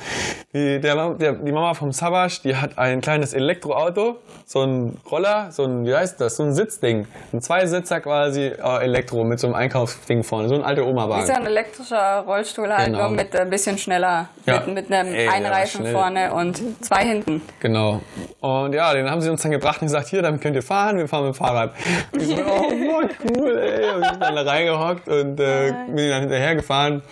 [0.52, 5.50] Die, der, der, die Mama vom Savasch, die hat ein kleines Elektroauto, so ein Roller,
[5.50, 7.06] so ein, wie heißt das, so ein Sitzding.
[7.32, 11.22] Ein Zweisitzer quasi äh, Elektro mit so einem Einkaufsding vorne, so ein alter Oma-Wagen.
[11.22, 13.08] Ist ja ein elektrischer Rollstuhl halt, genau.
[13.08, 14.60] nur mit ein bisschen schneller, ja.
[14.66, 17.42] mit, mit einem Ey, Einreifen vorne und zwei hinten.
[17.60, 18.00] Genau.
[18.40, 20.98] Und ja, den haben sie uns dann gebracht und gesagt, hier, damit könnt ihr fahren,
[20.98, 21.74] wir fahren mit dem Fahrrad.
[22.12, 23.02] Ich so, oh,
[23.38, 23.94] cool, ey.
[23.94, 27.02] Und ich bin dann da reingehockt und äh, bin dann hinterher gefahren.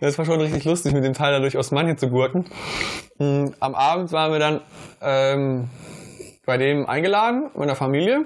[0.00, 2.46] Das war schon richtig lustig, mit dem Teil dadurch aus Mannheim zu gurken.
[3.18, 4.60] Hm, am Abend waren wir dann
[5.02, 5.68] ähm,
[6.46, 8.24] bei dem eingeladen, meiner Familie.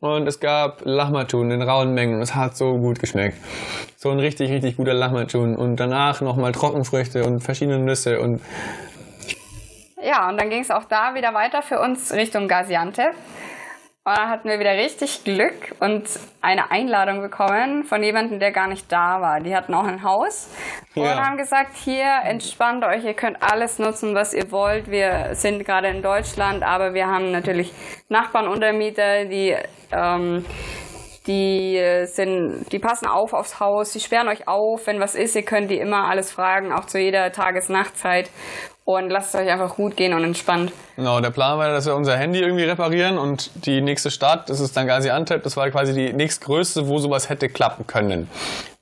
[0.00, 2.22] Und es gab Lahmacun in rauen Mengen.
[2.22, 3.36] Es hat so gut geschmeckt.
[3.96, 5.56] So ein richtig, richtig guter Lahmacun.
[5.56, 8.40] Und danach nochmal Trockenfrüchte und verschiedene Nüsse und
[10.02, 13.12] ja, und dann ging es auch da wieder weiter für uns Richtung Gaziantep.
[14.02, 16.08] Und dann hatten wir wieder richtig Glück und
[16.40, 19.40] eine Einladung bekommen von jemandem, der gar nicht da war.
[19.40, 20.48] Die hatten auch ein Haus
[20.94, 21.02] ja.
[21.02, 24.90] und haben gesagt, hier entspannt euch, ihr könnt alles nutzen, was ihr wollt.
[24.90, 27.74] Wir sind gerade in Deutschland, aber wir haben natürlich
[28.08, 29.54] Nachbarn, Untermieter, die
[29.92, 30.46] ähm,
[31.26, 35.44] die sind, die passen auf aufs Haus, die sperren euch auf, wenn was ist, ihr
[35.44, 38.30] könnt die immer alles fragen, auch zu jeder Tages-Nachtzeit
[38.84, 40.72] und lasst euch einfach gut gehen und entspannt.
[40.96, 44.60] Genau, der Plan war, dass wir unser Handy irgendwie reparieren und die nächste Stadt, das
[44.60, 48.28] ist dann Gaziantep, das war quasi die nächstgrößte, wo sowas hätte klappen können.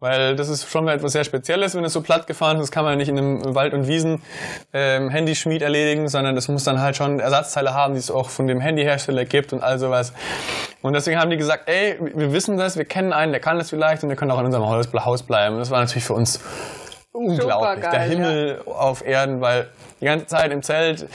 [0.01, 2.63] Weil das ist schon mal etwas sehr Spezielles, wenn es so platt gefahren ist.
[2.63, 4.23] Das kann man nicht in einem Wald- und Wiesen
[4.73, 8.61] ähm, erledigen, sondern das muss dann halt schon Ersatzteile haben, die es auch von dem
[8.61, 10.13] Handyhersteller gibt und all sowas.
[10.83, 13.71] Und deswegen haben die gesagt, ey, wir wissen das, wir kennen einen, der kann das
[13.71, 15.57] vielleicht und wir können auch in unserem Haus bleiben.
[15.57, 16.41] Und das war natürlich für uns
[17.19, 17.83] unglaublich.
[17.83, 18.73] Geil, der Himmel ja.
[18.73, 19.69] auf Erden, weil
[20.01, 21.07] die ganze Zeit im Zelt,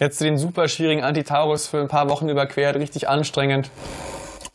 [0.00, 3.70] jetzt den super schwierigen Antitaurus für ein paar Wochen überquert, richtig anstrengend.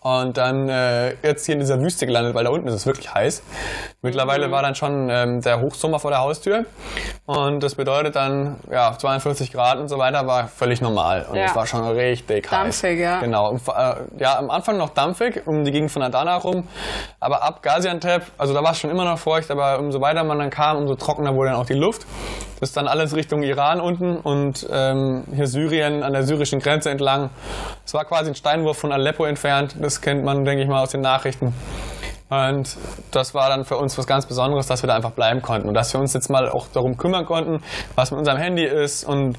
[0.07, 3.13] Und dann äh, jetzt hier in dieser Wüste gelandet, weil da unten ist es wirklich
[3.13, 3.43] heiß.
[4.01, 4.51] Mittlerweile mhm.
[4.51, 6.63] war dann schon ähm, der Hochsommer vor der Haustür.
[7.25, 11.25] Und das bedeutet dann, ja, 42 Grad und so weiter war völlig normal.
[11.29, 12.57] Und es war schon richtig heiß.
[12.57, 13.19] Dampfig, ja.
[13.19, 13.49] Genau.
[13.49, 16.65] Und, äh, ja, am Anfang noch dampfig, um die Gegend von Adana rum.
[17.19, 20.39] Aber ab Gaziantep, also da war es schon immer noch feucht, aber umso weiter man
[20.39, 22.05] dann kam, umso trockener wurde dann auch die Luft.
[22.59, 26.89] Das ist dann alles Richtung Iran unten und ähm, hier Syrien an der syrischen Grenze
[26.89, 27.29] entlang.
[27.85, 29.75] Es war quasi ein Steinwurf von Aleppo entfernt.
[29.79, 31.53] Das kennt man, denke ich mal, aus den Nachrichten.
[32.29, 32.75] Und
[33.11, 35.73] das war dann für uns was ganz Besonderes, dass wir da einfach bleiben konnten und
[35.73, 37.63] dass wir uns jetzt mal auch darum kümmern konnten,
[37.95, 39.37] was mit unserem Handy ist und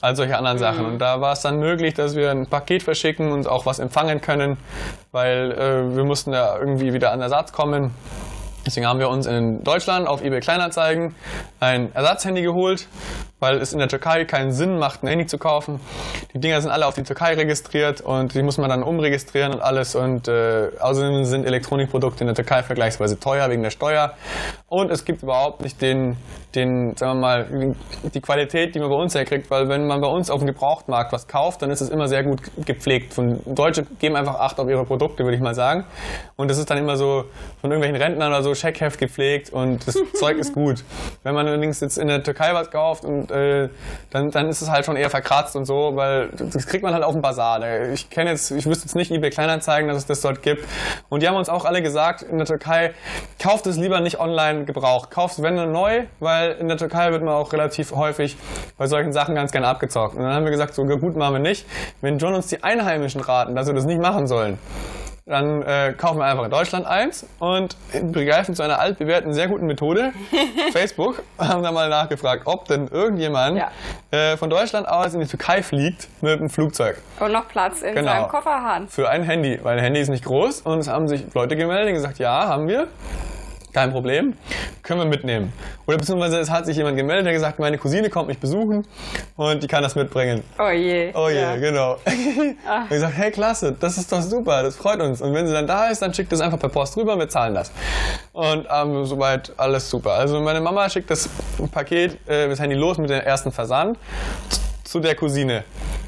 [0.00, 0.60] all solche anderen mhm.
[0.60, 0.86] Sachen.
[0.86, 4.22] Und da war es dann möglich, dass wir ein Paket verschicken und auch was empfangen
[4.22, 4.56] können,
[5.12, 7.90] weil äh, wir mussten da irgendwie wieder an Ersatz kommen.
[8.64, 11.14] Deswegen haben wir uns in Deutschland auf eBay Kleinanzeigen
[11.60, 12.88] ein Ersatzhandy geholt,
[13.40, 15.80] weil es in der Türkei keinen Sinn macht, ein Handy zu kaufen.
[16.34, 19.60] Die Dinger sind alle auf die Türkei registriert und die muss man dann umregistrieren und
[19.60, 19.94] alles.
[19.94, 24.14] Und äh, außerdem sind Elektronikprodukte in der Türkei vergleichsweise teuer wegen der Steuer.
[24.68, 26.16] Und es gibt überhaupt nicht den,
[26.54, 27.74] den, sagen wir mal,
[28.14, 31.12] die Qualität, die man bei uns herkriegt, weil wenn man bei uns auf dem Gebrauchtmarkt
[31.12, 33.14] was kauft, dann ist es immer sehr gut gepflegt.
[33.14, 35.84] Von Deutsche geben einfach Acht auf ihre Produkte, würde ich mal sagen.
[36.36, 37.24] Und das ist dann immer so
[37.60, 40.84] von irgendwelchen Rentnern oder so Scheckheft gepflegt und das Zeug ist gut.
[41.22, 43.68] Wenn man allerdings jetzt in der Türkei was kauft und äh,
[44.10, 47.04] dann, dann ist es halt schon eher verkratzt und so, weil das kriegt man halt
[47.04, 47.60] auf dem Bazar.
[47.92, 50.66] Ich kenne jetzt, ich wüsste jetzt nicht eBay Kleinanzeigen, dass es das dort gibt.
[51.08, 52.92] Und die haben uns auch alle gesagt, in der Türkei,
[53.38, 55.10] kauft es lieber nicht online gebraucht.
[55.10, 58.36] Kauft es wenn nur neu, weil in der Türkei wird man auch relativ häufig
[58.76, 60.16] bei solchen Sachen ganz gerne abgezockt.
[60.16, 61.66] Und dann haben wir gesagt, so gut machen wir nicht.
[62.00, 64.58] Wenn John uns die Einheimischen raten, dass wir das nicht machen sollen,
[65.30, 67.76] dann äh, kaufen wir einfach in Deutschland eins und
[68.12, 70.12] begreifen zu einer altbewährten, sehr guten Methode,
[70.72, 73.70] Facebook, haben da mal nachgefragt, ob denn irgendjemand ja.
[74.10, 76.98] äh, von Deutschland aus in die Türkei fliegt mit einem Flugzeug.
[77.20, 78.12] Und noch Platz in genau.
[78.12, 78.90] seinem Koffer hat.
[78.90, 81.88] Für ein Handy, weil ein Handy ist nicht groß und es haben sich Leute gemeldet
[81.88, 82.88] und gesagt, ja, haben wir
[83.72, 84.34] kein Problem,
[84.82, 85.52] können wir mitnehmen.
[85.86, 88.86] Oder beziehungsweise es hat sich jemand gemeldet, der gesagt, meine Cousine kommt mich besuchen
[89.36, 90.42] und die kann das mitbringen.
[90.58, 91.12] Oh je.
[91.14, 91.56] Oh je, ja.
[91.56, 91.96] genau.
[92.66, 92.82] Ah.
[92.82, 95.20] Und ich sage, hey klasse, das ist doch super, das freut uns.
[95.22, 97.54] Und wenn sie dann da ist, dann schickt es einfach per Post rüber, wir zahlen
[97.54, 97.72] das.
[98.32, 100.12] Und ähm, soweit alles super.
[100.12, 101.28] Also meine Mama schickt das
[101.72, 103.98] Paket, äh, das Handy los mit dem ersten Versand
[104.84, 105.64] zu der Cousine.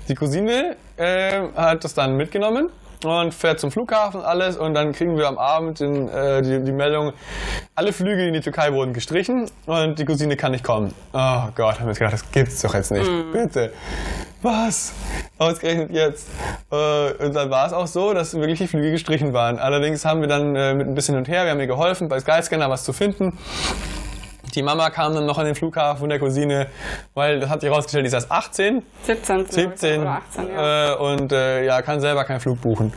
[0.08, 2.70] Die Cousine äh, hat das dann mitgenommen
[3.04, 6.72] und fährt zum Flughafen alles und dann kriegen wir am Abend den, äh, die, die
[6.72, 7.12] Meldung,
[7.74, 10.94] alle Flüge in die Türkei wurden gestrichen und die Cousine kann nicht kommen.
[11.12, 13.10] Oh Gott, haben wir gedacht, das gibt's doch jetzt nicht.
[13.10, 13.32] Mhm.
[13.32, 13.72] Bitte.
[14.42, 14.92] Was?
[15.38, 16.28] Ausgerechnet jetzt.
[16.70, 19.58] Äh, und dann war es auch so, dass wirklich die Flüge gestrichen waren.
[19.58, 22.18] Allerdings haben wir dann äh, mit ein bisschen und her, wir haben ihr geholfen, bei
[22.18, 23.38] Skyscanner was zu finden.
[24.54, 26.66] Die Mama kam dann noch an den Flughafen von der Cousine,
[27.14, 30.92] weil das hat sich herausgestellt, die ist erst 18 17, 17 oder 18, ja.
[30.92, 32.92] äh, und äh, ja, kann selber keinen Flug buchen.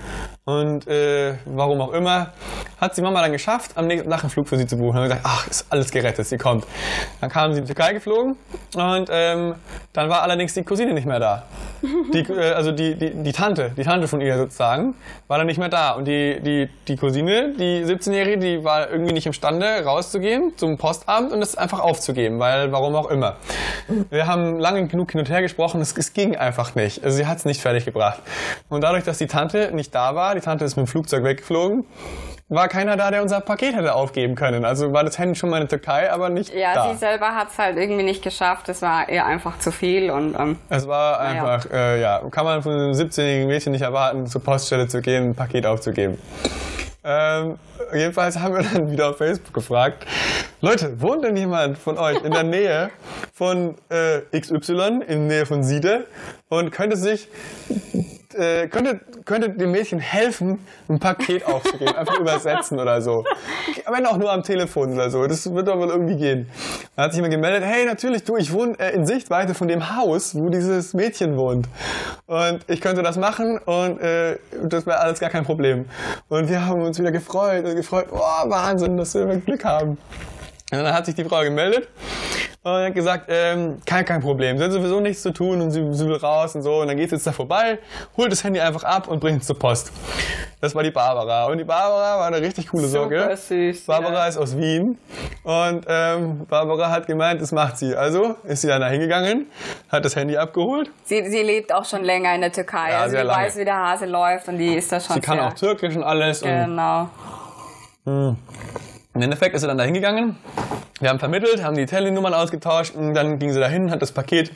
[0.45, 2.34] Und äh, warum auch immer,
[2.80, 4.97] hat die Mama dann geschafft, am nächsten Tag einen Flug für sie zu buchen.
[4.97, 6.68] Und gesagt, ach, ist alles gerettet, sie kommt.
[7.20, 8.36] Dann kam sie in die Türkei geflogen
[8.76, 9.56] und ähm,
[9.91, 11.43] dann war allerdings die Cousine nicht mehr da.
[12.14, 14.93] Die, äh, also die, die, die Tante, die Tante von ihr sozusagen,
[15.28, 15.91] war dann nicht mehr da.
[15.91, 21.32] Und die, die, die Cousine, die 17-Jährige, die war irgendwie nicht imstande, rauszugehen zum Postamt
[21.32, 23.36] und es einfach aufzugeben, weil warum auch immer.
[24.10, 27.04] Wir haben lange genug hin und her gesprochen, es, es ging einfach nicht.
[27.04, 28.20] Also sie hat es nicht fertig gebracht.
[28.70, 31.86] Und dadurch, dass die Tante nicht da war, die Tante ist mit dem Flugzeug weggeflogen,
[32.48, 34.66] war keiner da, der unser Paket hätte aufgeben können.
[34.66, 36.91] Also war das Handy schon mal in der Türkei, aber nicht Ja, da.
[36.93, 38.70] sie selber hat es halt irgendwie nicht geschafft.
[38.70, 42.62] Es war ihr einfach zu viel und ähm, Es war einfach, äh, ja, kann man
[42.62, 46.20] von einem 17-jährigen Mädchen nicht erwarten, zur Poststelle zu gehen, ein Paket aufzugeben.
[47.04, 47.58] Ähm,
[47.93, 50.06] jedenfalls haben wir dann wieder auf Facebook gefragt,
[50.62, 52.89] Leute, wohnt denn jemand von euch in der Nähe
[53.34, 56.06] von äh, XY, in der Nähe von Siede
[56.47, 57.28] und könnte sich,
[58.34, 63.26] äh, könnte, könnte dem Mädchen helfen, ein Paket aufzugeben, einfach übersetzen oder so.
[63.91, 66.49] Wenn auch nur am Telefon oder so, das wird doch wohl irgendwie gehen.
[66.95, 69.97] Dann hat sich jemand gemeldet, hey, natürlich, du, ich wohne äh, in Sichtweite von dem
[69.97, 71.68] Haus, wo dieses Mädchen wohnt.
[72.28, 75.86] Und ich könnte das machen und äh, das wäre alles gar kein Problem.
[76.30, 79.97] Und wir haben uns wieder gefreut und gefreut, oh, Wahnsinn, dass wir Glück haben.
[80.72, 81.88] Und dann hat sich die Frau gemeldet
[82.63, 85.82] und hat gesagt, ähm, kein, kein Problem, sie hat sowieso nichts zu tun und sie,
[85.91, 86.82] sie will raus und so.
[86.82, 87.78] Und dann geht sie jetzt da vorbei,
[88.18, 89.91] holt das Handy einfach ab und bringt es zur Post.
[90.61, 91.45] Das war die Barbara.
[91.45, 93.36] Und die Barbara war eine richtig coole Socke.
[93.36, 93.86] süß.
[93.86, 94.28] Barbara ja.
[94.28, 94.97] ist aus Wien
[95.43, 97.95] und ähm, Barbara hat gemeint, das macht sie.
[97.95, 99.45] Also ist sie dann da hingegangen,
[99.91, 100.89] hat das Handy abgeholt.
[101.03, 102.89] Sie, sie lebt auch schon länger in der Türkei.
[102.89, 103.30] Ja, also lange.
[103.30, 106.03] weiß, wie der Hase läuft und die ist da schon Sie kann auch Türkisch und
[106.03, 106.41] alles.
[106.41, 107.09] Und Genau.
[109.16, 110.36] Im Endeffekt ist sie dann da hingegangen.
[110.99, 114.51] Wir haben vermittelt, haben die Telenummern ausgetauscht und dann ging sie dahin, hat das Paket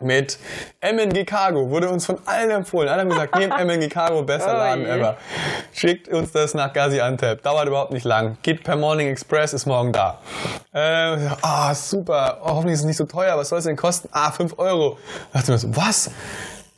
[0.00, 0.36] mit
[0.82, 2.88] MNG Cargo, wurde uns von allen empfohlen.
[2.88, 4.90] Alle haben gesagt, nehmt MNG Cargo, bester Oh Laden je.
[4.90, 5.16] ever.
[5.72, 7.42] Schickt uns das nach Gaziantep.
[7.44, 8.36] Dauert überhaupt nicht lang.
[8.42, 10.18] Geht per Morning Express, ist morgen da.
[10.72, 12.40] Äh, ah, super.
[12.42, 13.36] Oh, hoffentlich ist es nicht so teuer.
[13.38, 14.08] Was soll es denn kosten?
[14.10, 14.98] Ah, 5 Euro.
[15.32, 16.10] Da dachte ich mir so, was?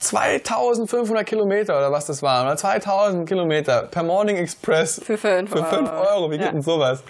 [0.07, 5.65] 2500 Kilometer oder was das waren, oder 2000 Kilometer per Morning Express Für fünf für
[5.65, 6.09] fünf Euro.
[6.15, 6.31] Euro.
[6.31, 6.53] Wie geht Ja.
[6.53, 7.03] denn sowas?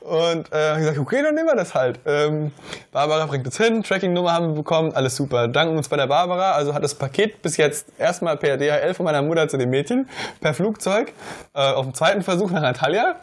[0.00, 2.00] Und äh, ich gesagt, okay, dann nehmen wir das halt.
[2.06, 2.52] Ähm,
[2.90, 5.48] Barbara bringt es hin, Tracking-Nummer haben wir bekommen, alles super.
[5.48, 9.04] Danken uns bei der Barbara, also hat das Paket bis jetzt erstmal per DHL von
[9.04, 10.08] meiner Mutter zu dem Mädchen,
[10.40, 11.12] per Flugzeug,
[11.54, 13.16] äh, auf dem zweiten Versuch nach Antalya,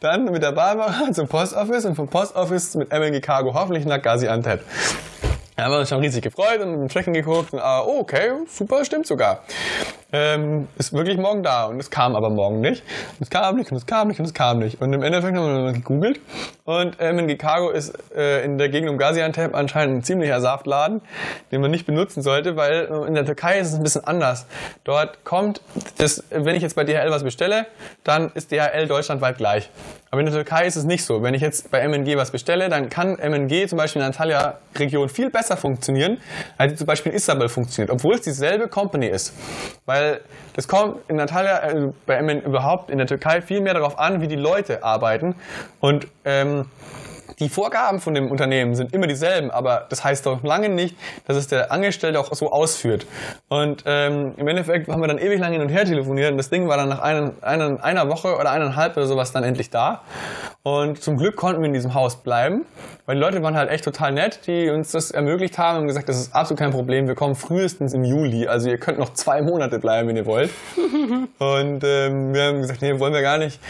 [0.00, 4.60] dann mit der Barbara zum Postoffice und vom Postoffice mit MLG Cargo hoffentlich nach Gaziantep.
[5.56, 8.32] Da haben wir uns schon riesig gefreut und im Tracking geguckt und ah, oh, okay,
[8.48, 9.44] super, stimmt sogar.
[10.12, 12.82] Ähm, ist wirklich morgen da und es kam aber morgen nicht.
[13.18, 14.82] Und es kam nicht und es kam nicht und es kam nicht.
[14.82, 16.20] Und im Endeffekt haben wir gegoogelt
[16.64, 21.02] und ähm, in Chicago ist äh, in der Gegend um Gaziantep anscheinend ein ziemlicher Saftladen,
[21.52, 24.46] den man nicht benutzen sollte, weil äh, in der Türkei ist es ein bisschen anders.
[24.82, 25.60] Dort kommt
[25.98, 27.66] das, wenn ich jetzt bei DHL was bestelle,
[28.02, 29.70] dann ist DHL deutschlandweit gleich.
[30.14, 31.24] Aber in der Türkei ist es nicht so.
[31.24, 35.08] Wenn ich jetzt bei MNG was bestelle, dann kann MNG zum Beispiel in der Antalya-Region
[35.08, 36.18] viel besser funktionieren,
[36.56, 39.34] als zum Beispiel in Istanbul funktioniert, obwohl es dieselbe Company ist.
[39.86, 40.20] Weil
[40.54, 44.20] das kommt in Antalya, äh, bei MN überhaupt in der Türkei viel mehr darauf an,
[44.20, 45.34] wie die Leute arbeiten.
[45.80, 46.66] Und ähm,
[47.38, 50.96] die Vorgaben von dem Unternehmen sind immer dieselben, aber das heißt doch lange nicht,
[51.26, 53.06] dass es der Angestellte auch so ausführt.
[53.48, 56.50] Und ähm, im Endeffekt haben wir dann ewig lang hin und her telefoniert und das
[56.50, 60.02] Ding war dann nach einer, einer, einer Woche oder eineinhalb oder sowas dann endlich da.
[60.62, 62.64] Und zum Glück konnten wir in diesem Haus bleiben,
[63.06, 66.08] weil die Leute waren halt echt total nett, die uns das ermöglicht haben und gesagt,
[66.08, 69.42] das ist absolut kein Problem, wir kommen frühestens im Juli, also ihr könnt noch zwei
[69.42, 70.50] Monate bleiben, wenn ihr wollt.
[71.38, 73.60] Und ähm, wir haben gesagt, nee, wollen wir gar nicht.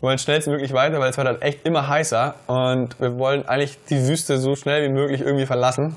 [0.00, 2.34] Wir wollen schnellstmöglich weiter, weil es wird halt echt immer heißer.
[2.46, 5.96] Und wir wollen eigentlich die Wüste so schnell wie möglich irgendwie verlassen.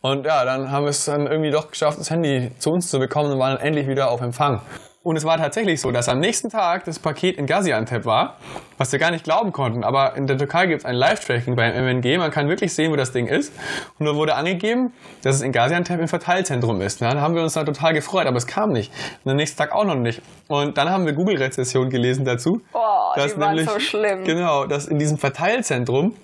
[0.00, 2.98] Und ja, dann haben wir es dann irgendwie doch geschafft, das Handy zu uns zu
[2.98, 4.62] bekommen und waren dann endlich wieder auf Empfang.
[5.06, 8.38] Und es war tatsächlich so, dass am nächsten Tag das Paket in Gaziantep war,
[8.76, 9.84] was wir gar nicht glauben konnten.
[9.84, 12.18] Aber in der Türkei gibt es ein Live-Tracking beim MNG.
[12.18, 13.52] Man kann wirklich sehen, wo das Ding ist.
[14.00, 14.92] Und da wurde angegeben,
[15.22, 17.02] dass es in Gaziantep im Verteilzentrum ist.
[17.02, 18.92] Dann haben wir uns da total gefreut, aber es kam nicht.
[19.22, 20.22] Und am nächsten Tag auch noch nicht.
[20.48, 22.62] Und dann haben wir Google-Rezession gelesen dazu.
[22.72, 22.78] Oh,
[23.14, 24.24] die dass waren so schlimm.
[24.24, 26.16] Genau, dass in diesem Verteilzentrum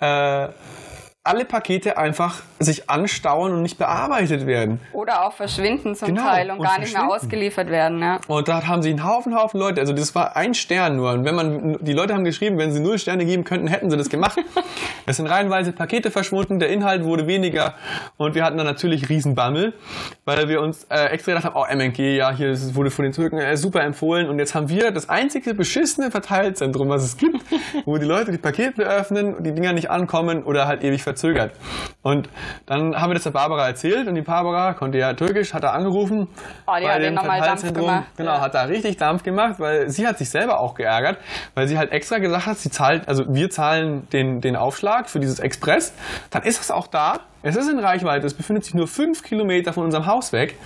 [0.00, 0.48] äh,
[1.28, 4.80] alle Pakete einfach sich anstauen und nicht bearbeitet werden.
[4.92, 8.00] Oder auch verschwinden zum Genau, Teil und und gar nicht mehr ausgeliefert werden.
[8.00, 8.20] Ja.
[8.26, 9.80] Und da haben sie einen Haufen, Haufen Leute.
[9.80, 11.12] Also das war ein Stern nur.
[11.12, 13.96] Und wenn man, die Leute haben geschrieben, wenn sie null Sterne geben könnten, hätten sie
[13.96, 14.38] das gemacht.
[15.06, 17.74] es sind reihenweise Pakete verschwunden, der Inhalt wurde weniger.
[18.16, 19.74] Und wir hatten dann natürlich Riesenbammel,
[20.24, 23.38] weil wir uns äh, extra gedacht haben, oh MNG, ja, hier wurde von den Türken
[23.38, 24.28] äh, super empfohlen.
[24.28, 27.40] Und jetzt haben wir das einzige beschissene Verteilzentrum, was es gibt,
[27.84, 31.52] wo die Leute die Pakete öffnen, die Dinger nicht ankommen oder halt ewig verzögert.
[32.02, 32.28] Und
[32.66, 35.70] dann haben wir das der Barbara erzählt und die Barbara konnte ja Türkisch, hat da
[35.72, 36.28] angerufen.
[36.66, 37.86] Oh, die bei hat dem nochmal Dampf Verteilzentrum.
[37.86, 38.04] gemacht.
[38.16, 38.40] Genau, Ja.
[38.40, 41.18] hat da richtig Dampf gemacht, weil sie hat sich selber auch geärgert,
[41.54, 45.20] weil sie halt extra gesagt hat, sie zahlt, also wir zahlen den, den Aufschlag für
[45.20, 45.92] dieses Express,
[46.30, 49.72] dann ist es auch da, es ist in Reichweite, es befindet sich nur fünf Kilometer
[49.72, 50.56] von unserem Haus weg,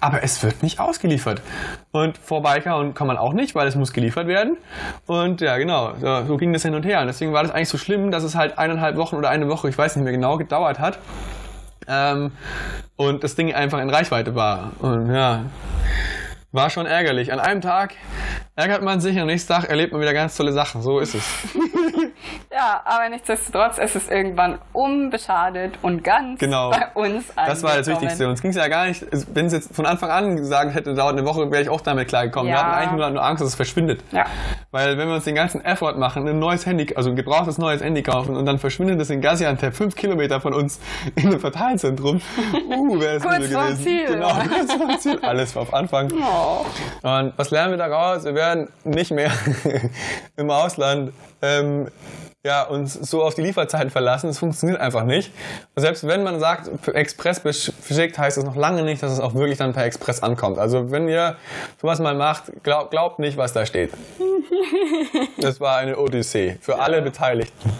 [0.00, 1.42] aber es wird nicht ausgeliefert.
[1.90, 4.56] Und vor Biker und kann man auch nicht, weil es muss geliefert werden.
[5.06, 7.00] Und ja, genau, so, so ging das hin und her.
[7.00, 9.68] Und deswegen war das eigentlich so schlimm, dass es halt eineinhalb Wochen oder eine Woche,
[9.68, 10.98] ich weiß nicht mehr genau, gedauert hat.
[11.88, 12.32] Ähm,
[12.96, 14.72] und das Ding einfach in Reichweite war.
[14.80, 15.44] Und ja,
[16.52, 17.32] war schon ärgerlich.
[17.32, 17.94] An einem Tag
[18.58, 20.82] ärgert man sich und am nächsten Tag erlebt man wieder ganz tolle Sachen.
[20.82, 21.24] So ist es.
[22.52, 26.70] ja, aber nichtsdestotrotz ist es irgendwann unbeschadet und ganz Genau.
[26.70, 28.02] bei uns Das war das angekommen.
[28.02, 28.28] Wichtigste.
[28.28, 31.16] Uns ging es ja gar nicht, wenn es jetzt von Anfang an gesagt hätte, dauert
[31.16, 32.48] eine Woche, wäre ich auch damit klargekommen.
[32.50, 32.64] Wir Ja.
[32.64, 34.02] hatten eigentlich nur, nur Angst, dass es verschwindet.
[34.10, 34.26] Ja.
[34.72, 37.80] Weil wenn wir uns den ganzen Effort machen, ein neues Handy, also ein gebrauchtes neues
[37.80, 40.80] Handy kaufen und dann verschwindet es in Gaziantep, fünf Kilometer von uns
[41.14, 42.20] in einem Verteilzentrum,
[42.52, 43.76] uh, wäre es gewesen.
[43.76, 45.18] Ziel, Genau, kurz vorm Ziel.
[45.22, 46.10] Alles auf Anfang.
[46.20, 46.64] Oh.
[47.06, 48.24] Und was lernen wir daraus?
[48.24, 49.30] Wir werden nicht mehr
[50.36, 51.88] im Ausland ähm,
[52.44, 54.28] ja, uns so auf die Lieferzeiten verlassen.
[54.28, 55.32] Das funktioniert einfach nicht.
[55.74, 59.34] Und selbst wenn man sagt, Express verschickt, heißt es noch lange nicht, dass es auch
[59.34, 60.58] wirklich dann per Express ankommt.
[60.58, 61.36] Also wenn ihr
[61.80, 63.92] sowas mal macht, glaub, glaubt nicht, was da steht.
[65.40, 67.70] Das war eine Odyssee für alle Beteiligten.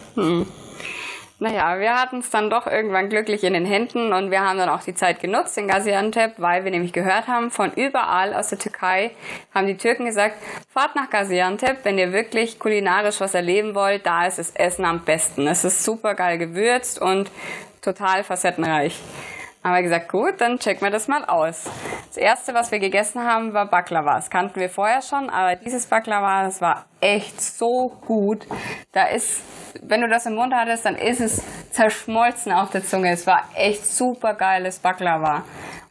[1.40, 4.68] Naja, wir hatten es dann doch irgendwann glücklich in den Händen und wir haben dann
[4.68, 8.58] auch die Zeit genutzt in Gaziantep, weil wir nämlich gehört haben, von überall aus der
[8.58, 9.12] Türkei
[9.54, 10.34] haben die Türken gesagt,
[10.68, 15.04] fahrt nach Gaziantep, wenn ihr wirklich kulinarisch was erleben wollt, da ist das Essen am
[15.04, 15.46] besten.
[15.46, 17.30] Es ist super geil gewürzt und
[17.82, 18.98] total facettenreich.
[19.68, 21.64] Haben wir gesagt, gut, dann checken wir das mal aus.
[22.06, 24.14] Das erste, was wir gegessen haben, war Baklava.
[24.14, 28.46] Das kannten wir vorher schon, aber dieses Baklava, das war echt so gut.
[28.92, 29.42] Da ist,
[29.82, 33.10] wenn du das im Mund hattest, dann ist es zerschmolzen auf der Zunge.
[33.10, 35.44] Es war echt super geiles Baklava.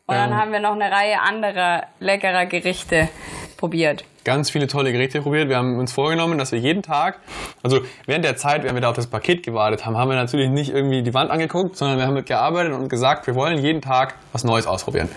[0.07, 0.38] Und dann Ja.
[0.38, 3.09] haben wir noch eine Reihe anderer leckerer Gerichte
[3.57, 4.05] probiert.
[4.28, 5.47] Ganz viele tolle Geräte probiert.
[5.47, 7.21] Wir haben uns vorgenommen, dass wir jeden Tag,
[7.63, 10.49] also während der Zeit, während wir da auf das Paket gewartet haben, haben wir natürlich
[10.49, 14.15] nicht irgendwie die Wand angeguckt, sondern wir haben gearbeitet und gesagt, wir wollen jeden Tag
[14.34, 15.07] was Neues ausprobieren.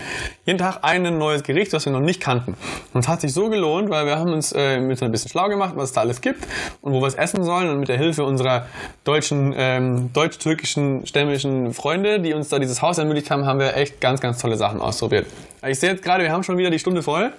[0.44, 2.54] Jeden Tag ein neues Gericht, das wir noch nicht kannten.
[2.94, 5.48] Und es hat sich so gelohnt, weil wir haben uns äh, mit ein bisschen schlau
[5.48, 6.46] gemacht, was es da alles gibt
[6.80, 7.68] und wo wir es essen sollen.
[7.68, 8.66] Und mit der Hilfe unserer
[9.02, 14.00] deutschen, ähm, deutsch-türkischen, stämmischen Freunde, die uns da dieses Haus ermöglicht haben, haben wir echt
[14.00, 15.26] ganz, ganz tolle Sachen ausprobiert.
[15.66, 17.32] Ich sehe jetzt gerade, wir haben schon wieder die Stunde voll.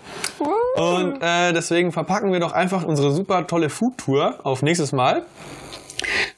[0.76, 5.22] Und äh, deswegen verpacken wir doch einfach unsere super tolle Food-Tour auf nächstes Mal.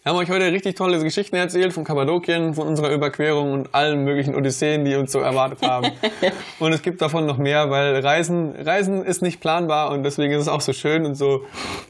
[0.03, 4.03] Wir haben euch heute richtig tolle Geschichten erzählt von Kappadokien, von unserer Überquerung und allen
[4.03, 5.91] möglichen Odysseen, die uns so erwartet haben.
[6.59, 10.41] und es gibt davon noch mehr, weil Reisen, Reisen ist nicht planbar und deswegen ist
[10.41, 11.45] es auch so schön und so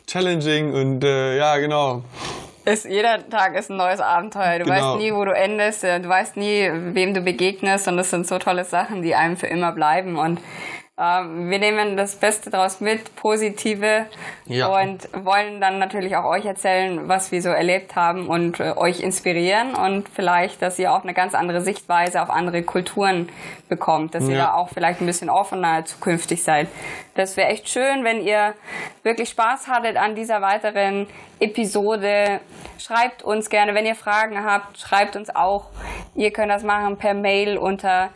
[0.05, 2.03] challenging und äh, ja, genau.
[2.65, 4.59] Ist, jeder Tag ist ein neues Abenteuer.
[4.59, 4.93] Du Genau.
[4.93, 5.83] weißt nie, wo du endest.
[5.83, 7.87] Du weißt nie, wem du begegnest.
[7.89, 10.17] Und das sind so tolle Sachen, die einem für immer bleiben.
[10.17, 10.39] Und
[10.95, 14.05] ähm, wir nehmen das Beste daraus mit, positive.
[14.45, 14.67] Ja.
[14.67, 18.99] Und wollen dann natürlich auch euch erzählen, was wir so erlebt haben und äh, euch
[18.99, 19.73] inspirieren.
[19.73, 23.29] Und vielleicht, dass ihr auch eine ganz andere Sichtweise auf andere Kulturen
[23.69, 24.13] bekommt.
[24.13, 24.45] Dass ihr Ja.
[24.45, 26.67] da auch vielleicht ein bisschen offener zukünftig seid.
[27.15, 28.53] Das wäre echt schön, wenn ihr
[29.01, 31.07] wirklich Spaß hattet an dieser weiteren
[31.39, 32.39] Episode.
[32.77, 35.65] Schreibt uns gerne, wenn ihr Fragen habt, schreibt uns auch.
[36.13, 38.09] Ihr könnt das machen per Mail unter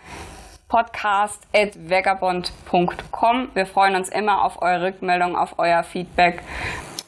[0.68, 3.50] podcast.vagabond.com.
[3.54, 6.42] Wir freuen uns immer auf eure Rückmeldung, auf euer Feedback.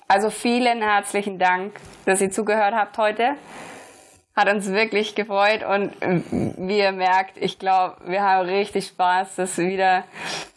[0.07, 1.73] Also vielen herzlichen Dank,
[2.05, 3.31] dass ihr zugehört habt heute.
[4.35, 5.91] Hat uns wirklich gefreut und
[6.31, 10.05] wie ihr merkt, ich glaube, wir haben richtig Spaß, das wieder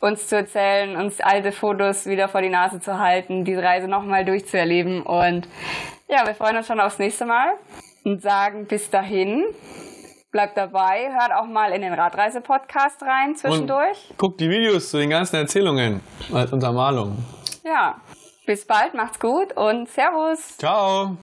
[0.01, 4.25] uns zu erzählen, uns alte Fotos wieder vor die Nase zu halten, diese Reise nochmal
[4.25, 5.49] durchzuerleben und
[6.09, 7.55] ja, wir freuen uns schon aufs nächste Mal
[8.05, 9.45] und sagen bis dahin,
[10.33, 14.11] bleibt dabei, hört auch mal in den Radreise-Podcast rein zwischendurch.
[14.11, 16.01] Und guckt die Videos zu den ganzen Erzählungen
[16.33, 17.19] als Untermalung.
[17.63, 18.01] Ja,
[18.47, 20.57] bis bald, macht's gut und Servus!
[20.57, 21.17] Ciao!